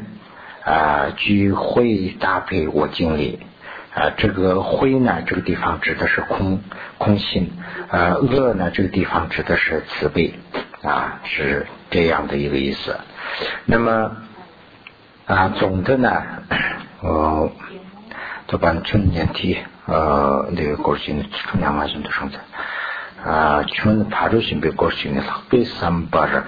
[0.65, 3.39] 啊，居会搭配我经历，
[3.93, 6.61] 啊，这个灰呢，这个地方指的是空
[6.97, 7.53] 空心，
[7.89, 10.33] 呃，恶呢，这个地方指的是慈悲，
[10.83, 12.97] 啊，是这样的一个意思，
[13.65, 14.17] 那么。
[15.28, 16.22] 啊，总的呢，
[17.00, 17.50] 呃，
[18.46, 26.42] 这班春年体，呃，那个过去的春阳啊，什么的生产，啊，春爬出新北过去的，北三八日，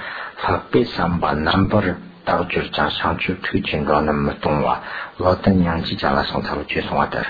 [0.70, 4.82] 北三八南八日，到就是讲上去推进到那么东啊，
[5.16, 7.24] 老等娘子讲了上头去送我的，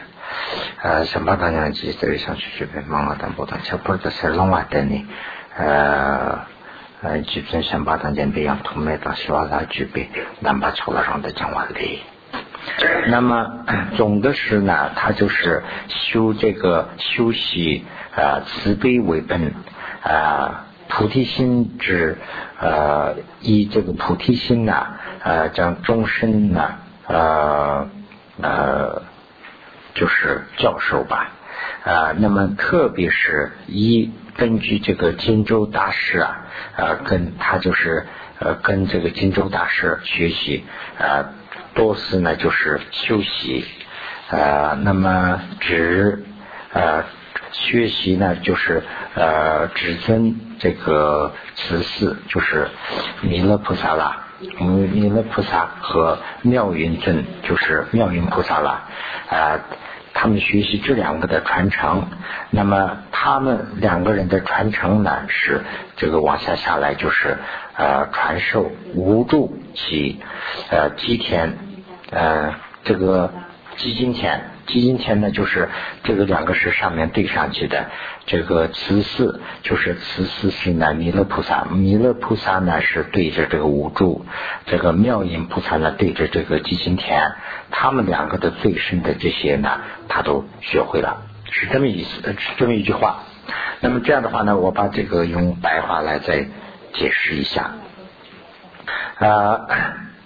[0.83, 5.07] 呃，三八大娘子在上去这边忙啊，但不当，下坡的是龙华等呢，
[5.57, 6.41] 呃。
[7.02, 10.10] 呃，基本先把当间培养土埋到希望他具备，
[10.40, 11.76] 南把抽了上的讲完了。
[13.08, 13.66] 那么
[13.98, 17.84] 总的是呢，他就是修这个修习
[18.16, 19.54] 啊，慈悲为本
[20.04, 22.18] 啊，菩提心之
[22.60, 24.88] 呃，以这个菩提心呢，
[25.24, 26.76] 呃，将终身呢，
[27.08, 27.90] 呃
[28.42, 29.02] 呃，
[29.96, 31.32] 就是教授吧
[31.84, 34.12] 啊，那么特别是一。
[34.38, 36.46] 根据这个荆州大师啊，
[36.78, 38.08] 呃，跟他就是
[38.40, 40.64] 呃，跟这个荆州大师学习
[40.98, 41.34] 啊，
[41.76, 43.66] 多次呢就是修习
[44.30, 46.24] 啊，那么只
[46.72, 47.04] 呃
[47.52, 48.84] 学习呢就是
[49.16, 52.70] 呃只尊这个慈寺，就是
[53.20, 58.88] 弥勒菩萨啦，弥勒菩萨和妙云尊，就是妙云菩萨啦
[59.30, 59.60] 啊。
[60.14, 62.08] 他们学习这两个的传承，
[62.50, 65.62] 那么他们两个人的传承呢，是
[65.98, 67.38] 这个往下下来就是
[67.76, 70.20] 呃传授无助及
[70.70, 71.58] 呃吉田
[72.10, 73.32] 呃这个
[73.78, 74.52] 基金田。
[74.72, 75.70] 基金田呢，就是
[76.04, 77.92] 这个两个是上面对上去的。
[78.26, 84.26] 这个慈寺就是慈寺是呢弥勒菩萨，弥勒菩萨呢是对着这个五柱，
[84.68, 87.34] 这个妙音菩萨呢对着这个基金田，
[87.70, 93.24] 他们两个的最深的这些呢，他都学会了，是这么意思，是这么一句话。
[93.82, 96.48] 那么这样的话呢，我把这个用白话来再
[96.94, 97.72] 解释一下。
[99.20, 99.68] 啊，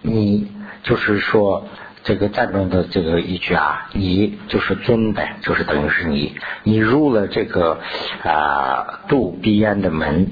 [0.04, 0.52] 你
[0.84, 1.68] 就是说。
[2.06, 7.80] 这个赞中的这个一句啊，你就是尊的，就是等于是你，你入了这个
[8.24, 10.32] 啊渡彼岸的门，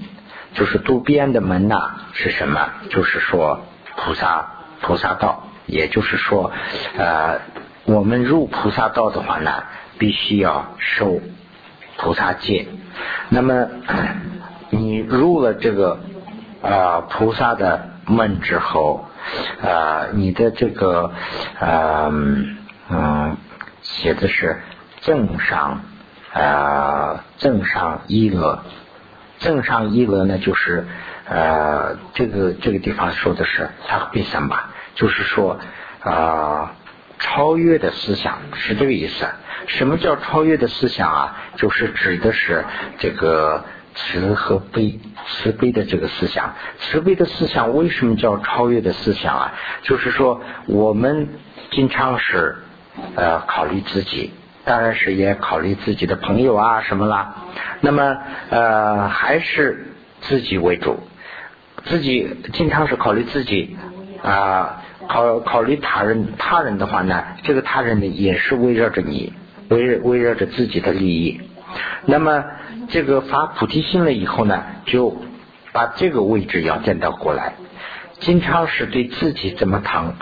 [0.53, 2.69] 就是渡彼岸的门呐，是什么？
[2.91, 3.62] 就是说
[3.97, 6.51] 菩萨菩萨道，也就是说，
[6.95, 7.39] 呃，
[7.86, 9.63] 我们入菩萨道的话呢，
[9.97, 11.21] 必须要受
[11.97, 12.67] 菩萨戒。
[13.29, 13.67] 那么
[14.69, 15.99] 你入了这个
[16.62, 19.07] 啊菩萨的门之后。
[19.62, 21.12] 啊，你的这个，
[21.59, 22.57] 嗯
[22.89, 23.38] 嗯，
[23.81, 24.62] 写的是
[25.01, 25.81] 正上，
[26.33, 28.63] 啊正上一额，
[29.39, 30.86] 正上一额呢，就是
[31.27, 35.59] 呃，这个这个地方说的是他比三吧，就是说
[36.01, 36.73] 啊，
[37.19, 39.25] 超越的思想是这个意思。
[39.67, 41.38] 什么叫超越的思想啊？
[41.55, 42.65] 就是指的是
[42.99, 43.63] 这个。
[43.96, 49.54] 慈和悲，慈悲的这个思想，慈悲的思想为什么叫超越的思想啊？
[49.84, 51.30] 就是说，我们
[51.72, 52.56] 经常是
[53.16, 54.32] 呃考虑自己，
[54.66, 57.36] 当然是也考虑自己的朋友啊什么啦。
[57.82, 58.18] 那么
[58.50, 61.00] 呃还是自己为主，
[61.86, 63.78] 自己经常是考虑自己
[64.24, 69.34] 啊，考考虑他人，他人的话呢，这个他人呢也是围绕着你，
[69.70, 71.41] 围围绕着自己的利益。
[72.05, 72.43] 那么
[72.89, 75.17] 这个发菩提心了以后呢，就
[75.71, 77.53] 把这个位置要颠倒过来，
[78.19, 80.15] 经常是对自己怎么疼，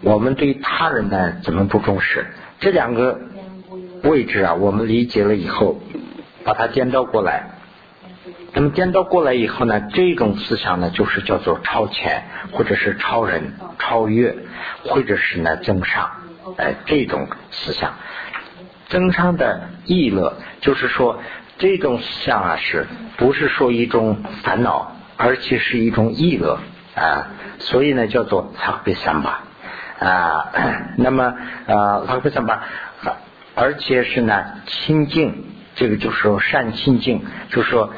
[0.00, 2.26] 我们对他人呢怎么不重视，
[2.60, 3.20] 这两个
[4.02, 5.80] 位置啊，我们理解了以后，
[6.44, 7.50] 把它颠倒过来。
[8.54, 14.36] 那么颠倒过来以后呢，这种思想呢，就是叫做超前，或者是超人、超越，
[14.84, 16.10] 或者是呢增上，
[16.58, 17.94] 哎，这种思想，
[18.88, 21.18] 增上的意乐，就是说
[21.58, 22.86] 这种相啊，是
[23.18, 26.58] 不是说一种烦恼，而且是一种意乐
[26.94, 27.28] 啊？
[27.58, 29.42] 所以呢，叫做萨贝三巴
[29.98, 30.52] 啊。
[30.96, 31.34] 那么
[31.66, 32.62] 啊，萨贝三巴，
[33.54, 35.44] 而且是呢清净，
[35.74, 37.92] 这个就是说善清净，就是说。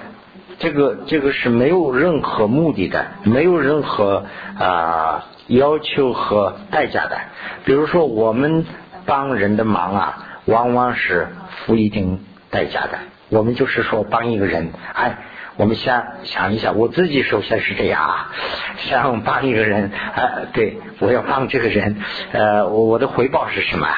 [0.57, 4.25] 这个这个是没有任何目的的，没有任何
[4.57, 7.19] 啊要求和代价的。
[7.65, 8.65] 比如说，我们
[9.05, 12.99] 帮人的忙啊，往往是付一定代价的。
[13.29, 15.19] 我们就是说帮一个人，哎，
[15.57, 18.31] 我们先想一下，我自己首先是这样啊，
[18.79, 22.03] 想帮一个人，哎，对我要帮这个人，
[22.33, 23.89] 呃，我我的回报是什么？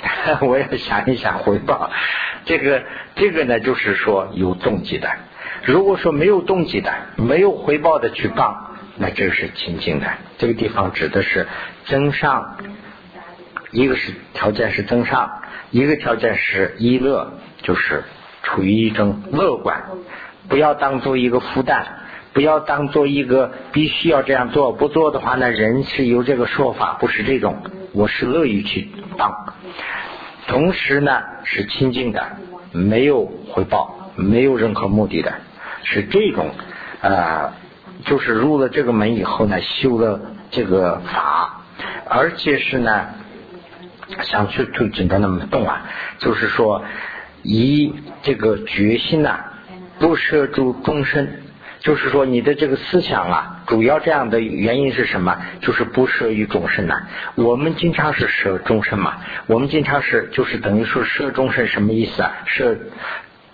[0.40, 1.90] 我要想一想回报。
[2.44, 2.82] 这个
[3.16, 5.10] 这个呢，就是说有动机的。
[5.64, 10.06] 如果说没有动机的、没有回报的去帮，那这是清净的。
[10.38, 11.48] 这个地方指的是
[11.86, 12.56] 增上，
[13.72, 17.32] 一个是条件是增上，一个条件是一乐，
[17.66, 18.04] 就是
[18.44, 19.82] 处于一种乐观，
[20.48, 21.84] 不要当做一个负担，
[22.32, 27.56] 不要当做一个必须要这样做，不做的话呢，人是有这个说法，不是这种，
[27.92, 28.88] 我是乐于去
[29.18, 29.52] 当，
[30.46, 32.24] 同时呢是清净的，
[32.70, 35.32] 没有回报，没有任何目的的。
[35.82, 36.50] 是这种，
[37.00, 37.52] 呃，
[38.04, 40.20] 就是入了这个门以后呢，修了
[40.52, 41.62] 这个法，
[42.08, 43.06] 而且是呢，
[44.22, 45.82] 想去推进的那么动啊，
[46.18, 46.84] 就是说
[47.42, 49.38] 以这个决心呐，
[49.98, 51.28] 不涉诸众生，
[51.80, 55.36] 就是说你的这个思想啊，主要这样的原因是什么？
[55.60, 57.02] 就是不涉于众生呐。
[57.34, 62.32] 我们经常是舍众生嘛，我们经常是就是等于说舍众生什么意思啊？
[62.46, 62.76] 舍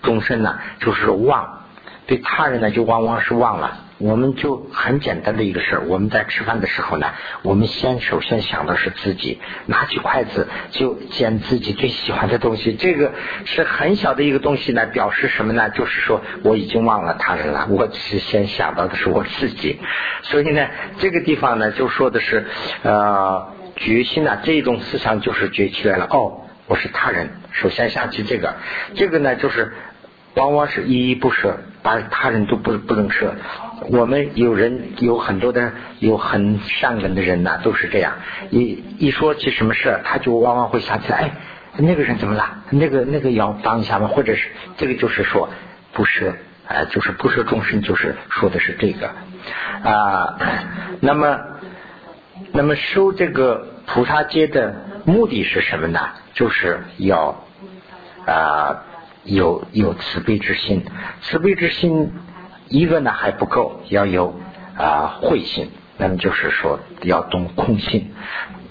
[0.01, 1.59] 众生呢，就是忘。
[2.05, 3.79] 对他人呢，就往往是忘了。
[3.99, 7.11] 我们就很简单的一个事儿，我们在吃饭的时候呢，
[7.43, 12.73] 我们先首先想的是自己，拿起筷子就捡自己最喜欢的东西。
[12.73, 13.13] 这个
[13.45, 15.69] 是很小的一个东西呢，表示什么呢？
[15.69, 19.79] 就是说我已经忘了他人了，我只先想到的是我自己。
[20.23, 20.67] 所以呢，
[20.97, 22.45] 这个地方呢，就说的是
[22.81, 26.07] 呃决心呢，这种思想就是崛起来了。
[26.09, 28.55] 哦，我是他人，首先想起这个，
[28.95, 29.73] 这个呢就是。
[30.35, 33.35] 往往是依依不舍，把他人都不不能舍。
[33.89, 38.13] 我们有人有很多的有很善根的人呐，都是这样。
[38.49, 41.31] 一一说起什么事，他就往往会想起来，哎，
[41.77, 42.63] 那个人怎么了？
[42.69, 44.07] 那个那个要帮一下吗？
[44.07, 45.49] 或者是这个就是说
[45.93, 46.33] 不舍，
[46.67, 49.11] 哎，就是不舍众生，就是说的是这个
[49.83, 50.37] 啊。
[50.99, 51.39] 那么，
[52.51, 54.75] 那么收这个菩萨戒的
[55.05, 55.99] 目的是什么呢？
[56.33, 57.43] 就是要
[58.25, 58.83] 啊。
[59.25, 60.83] 有有慈悲之心，
[61.21, 62.11] 慈悲之心
[62.73, 64.33] 一个呢还不够，要有
[64.75, 65.69] 啊慧心，
[65.99, 68.07] 那么就是说要懂空性，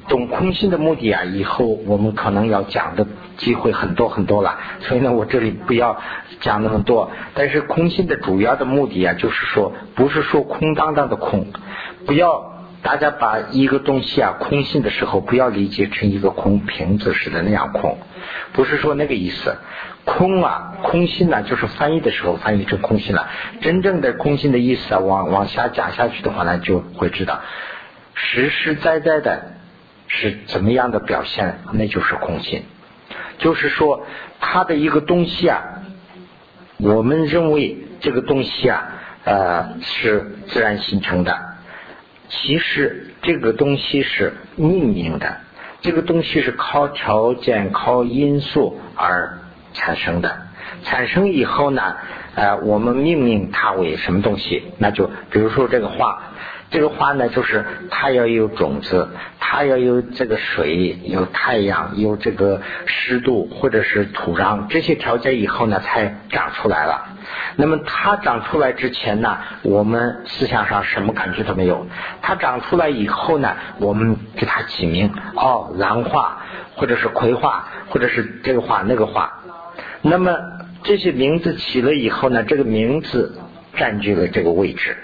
[0.08, 6.00] 懂空性的目的啊，以后我们可能要讲的机会很多很多了，所以呢，我这里不要
[6.40, 7.12] 讲那么多。
[7.34, 11.46] 但是空性的主要的目的啊，就是说不是说空荡荡的空，
[12.04, 12.50] 不要
[12.82, 17.98] 大家把一个东西啊空性的时候，不要理解成一个空瓶子似的那样空，
[18.52, 19.54] 不是说那个意思。
[20.04, 23.28] 空啊，空心呢，就是翻译的时候翻译成空心了。
[23.60, 27.40] 真正的空心的意思啊，往往下讲下去的话呢，就会知道
[28.14, 29.52] 实实在在的
[30.08, 32.64] 是怎么样的表现，那就是空心。
[33.38, 34.04] 就是说，
[34.40, 35.62] 它的一个东西啊，
[36.78, 38.88] 我们认为这个东西啊，
[39.24, 41.38] 呃，是自然形成的，
[42.28, 45.36] 其实这个东西是命名的，
[45.80, 49.38] 这个东西是靠条件、靠因素而。
[49.74, 50.36] 产生的，
[50.84, 51.96] 产生以后呢，
[52.34, 54.72] 呃，我们命名它为什么东西？
[54.78, 56.18] 那就比如说这个花，
[56.70, 59.08] 这个花呢，就是它要有种子，
[59.40, 67.04] 它要有这个水，有太阳，有这个湿度或者是土壤这些条件以后呢，才长出来了。
[67.56, 71.86] 那么它长出来之前呢，我们思想上什么感觉都没有。
[72.22, 76.38] 它长出来以后呢，我们给它起名，哦，兰花，
[76.74, 79.32] 或者是葵花，或者是这个花那个花。
[80.02, 80.36] 那么
[80.82, 83.38] 这些名字起了以后呢，这个名字
[83.76, 84.96] 占据了这个位置。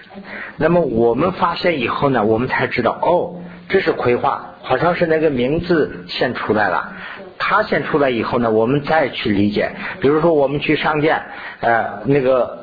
[0.57, 6.93] 那么我们发现以后呢，我们才知道哦，这是葵花，好像是那个名字先出来了。
[7.39, 9.71] 它先出来以后呢，我们再去理解。
[10.01, 11.23] 比如说，我们去商店，
[11.61, 12.58] 呃，那个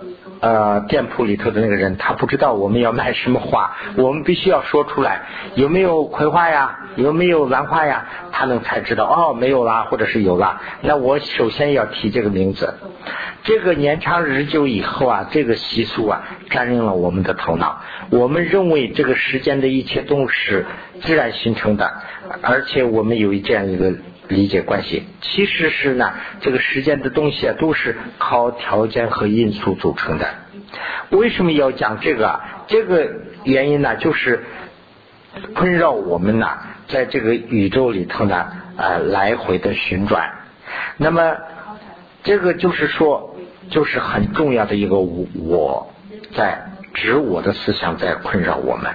[0.45, 5.23] 呃店铺里头的那个人，他不知道我们要卖什么花，我们必须要说出来，
[5.55, 6.81] 有没有葵花呀？
[6.95, 8.05] 有没有兰花呀？
[8.31, 10.61] 他能才知道哦，没有啦，或者是有啦。
[10.81, 12.75] 那我首先要提这个名字。
[13.43, 16.21] 这个年长日久以后啊，这个习俗啊，
[16.51, 17.81] 占领了我们的头脑。
[18.11, 20.67] 我们认为这个世间的一切都是
[21.01, 21.91] 自然形成的，
[22.43, 23.93] 而且我们有这样一个。
[24.27, 30.27] 理解关系，其实是呢，这个时间的东西啊，都是靠条件和因素组成的。
[31.09, 32.39] 为什么要讲这个？
[32.67, 33.11] 这个
[33.43, 34.43] 原因呢，就是
[35.53, 36.49] 困扰我们呢，
[36.87, 38.47] 在这个宇宙里头呢，
[38.77, 40.31] 呃，来回的旋转。
[40.97, 41.35] 那么，
[42.23, 43.35] 这个就是说，
[43.69, 45.93] 就是很重要的一个我
[46.33, 48.91] 在指我的思想在困扰我们。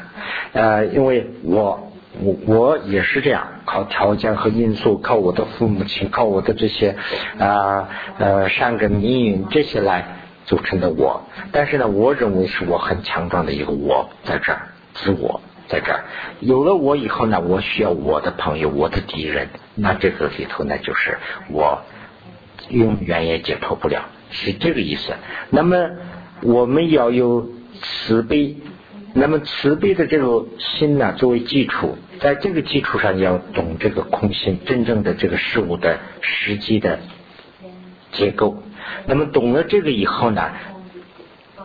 [0.52, 1.86] 呃，因为我。
[2.22, 6.96] 我我也是这样，靠条件和因素，靠我的父母亲，靠我的这些
[7.38, 10.04] 啊呃善根命运这些来
[10.44, 11.22] 组成的我。
[11.52, 16.04] 但是呢，我认为是我很强壮的一个我在这儿，自我在这儿。
[16.40, 19.48] 有了我以后呢，我需要我的朋友，我的敌人。
[19.74, 21.18] 那这个里头呢，就是
[21.50, 21.80] 我
[22.68, 25.14] 永远也解脱不了，是这个意思。
[25.50, 25.90] 那么
[26.42, 27.48] 我们要有
[27.80, 28.56] 慈悲。
[29.12, 36.98] 那么慈悲的这个心呢，作为基础，在这个基础上要懂这个空心，真正的这个事物的实际的
[38.12, 38.62] 结构。
[39.06, 40.50] 那么懂了这个以后呢，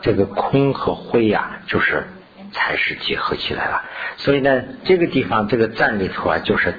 [0.01, 2.07] 这个空和灰呀，就是
[2.51, 3.83] 才是结合起来了。
[4.17, 6.73] 所以呢，这个地方这个赞里头啊，就是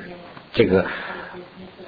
[0.53, 0.87] 这个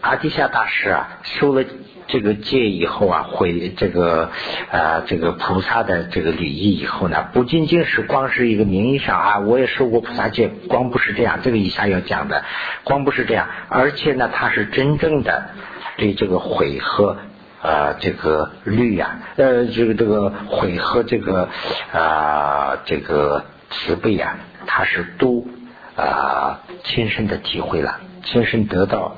[0.01, 1.65] 阿底夏大师啊，收了。
[2.09, 4.31] 这个戒以后啊，毁这个
[4.73, 12.45] 啊，这个菩萨的这个礼仪以后呢，不仅仅是光是一个名义上啊，我也受过菩萨戒，光不是这样，这个以下要讲的，
[12.83, 15.51] 光不是这样，而且呢，他是真正的
[15.99, 17.19] 对这个悔和
[17.61, 21.51] 啊这个律呀，呃，这个这个悔和这个
[21.93, 25.47] 啊这个慈悲呀，他是都
[25.95, 29.17] 啊亲身的体会了，亲身得到。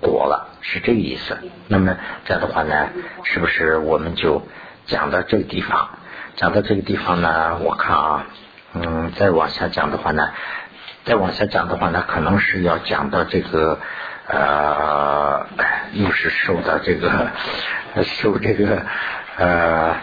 [0.00, 1.38] 果了，是这个意思。
[1.68, 2.88] 那么这样的话呢，
[3.24, 4.42] 是不是我们就
[4.86, 5.90] 讲到这个地方？
[6.36, 8.26] 讲到这个地方呢，我看啊，
[8.72, 10.30] 嗯，再往下讲的话呢，
[11.04, 13.78] 再往下讲的话呢，可能是要讲到这个
[14.26, 15.46] 呃，
[15.92, 17.30] 又是受到这个
[18.02, 18.86] 受这个
[19.36, 19.96] 呃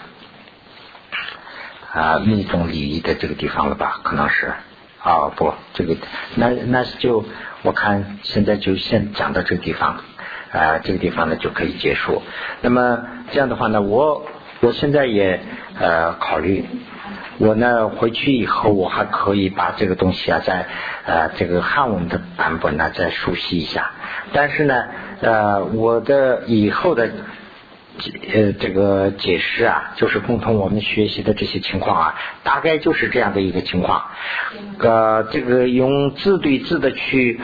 [1.93, 4.01] 啊密宗礼仪的这个地方了吧？
[4.03, 4.53] 可能是
[5.01, 5.95] 啊，不，这个
[6.35, 7.25] 那那就。
[7.63, 10.01] 我看现在就先讲到这个地方，
[10.51, 12.21] 啊，这个地方呢就可以结束。
[12.61, 14.25] 那么这样的话呢，我
[14.61, 15.39] 我现在也
[15.79, 16.65] 呃考虑，
[17.37, 20.67] 我呢回去以后我还可以把这个东西啊，在
[21.05, 23.91] 呃这个汉文的版本呢再熟悉一下。
[24.33, 24.83] 但是呢，
[25.21, 27.09] 呃，我的以后的。
[28.33, 34.03] 呃，这个解释啊，就是共同我们学习的这些情况啊，大概就是这样的一个情况。
[34.79, 37.39] 呃，这个用字对字的去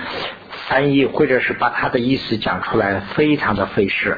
[0.67, 4.17] 翻译，或者是把它的意思讲出来，非常的费事。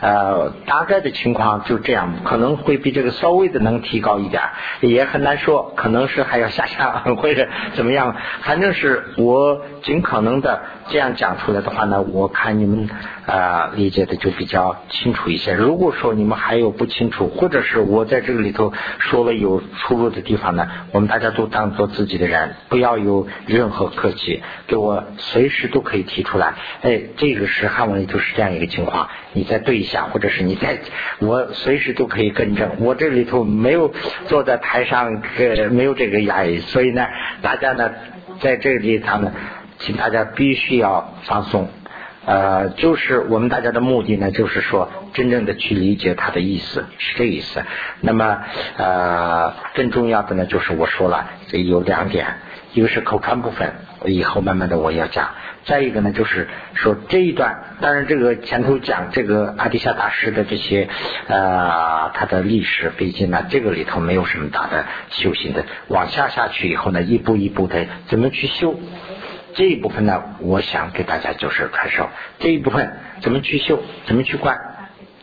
[0.00, 4.42] 呃，大概的情况就这样，可能会比这个稍微的能提高一点，
[4.80, 8.16] 也很难说，可能是还要下降 或者怎么样。
[8.42, 12.88] 反正是我尽可能的这样讲出来的话呢，我看你们
[13.26, 15.54] 啊理解的就比较清楚一些。
[15.54, 26.54] 如果说你们还有不清楚，或者是我在这个里头说了有出入的地方呢，我们大家都当做自己的人，不要有任何客气，给我随时都可以提出来。
[26.82, 29.08] 哎，这个是汉文里就是这样一个情况。
[29.34, 30.80] 你在对对一下，或者是你再，
[31.18, 32.72] 我随时都可以更正。
[32.80, 33.90] 我这里头没有
[34.26, 37.06] 坐在台上，呃，没有这个压力，所以呢，
[37.40, 37.90] 大家呢
[38.40, 39.32] 在这里他们，
[39.78, 41.70] 请大家必须要放松。
[42.26, 47.62] 呃，就是我们大家的目的呢，就是说真正的去理解他的意思，是这意思。
[48.02, 48.42] 那么
[48.76, 52.26] 呃，更重要的呢，就是我说了，有两点，
[52.74, 53.72] 一个是口传部分，
[54.06, 55.30] 以后慢慢的我要讲。
[55.64, 60.88] 再一个呢，就是说这一段，当然这个前头讲这个阿底夏大师的这些
[61.28, 68.74] 呃他的历史背景呢，这个里头没有什么大的修行的，往下下去以后呢，一步一步的怎么去修
[69.54, 70.20] 这一部分呢？
[70.40, 72.08] 我想给大家就是传授
[72.40, 74.58] 这一部分怎么去修，怎么去观，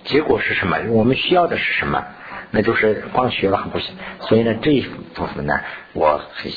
[0.05, 0.77] 结果是什么？
[0.91, 2.05] 我们需要的是什么？
[2.51, 4.79] 那就是光学了还不行，所以呢这一
[5.15, 5.59] 部分呢，
[5.91, 6.49] 我很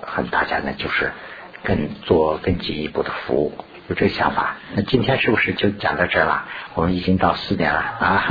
[0.00, 1.10] 和大家呢就是。
[1.66, 3.52] 更做更进一步的服务，
[3.88, 4.56] 有这个想法。
[4.74, 6.44] 那今天是不是就讲到这儿了？
[6.74, 8.22] 我们已经到四点了啊。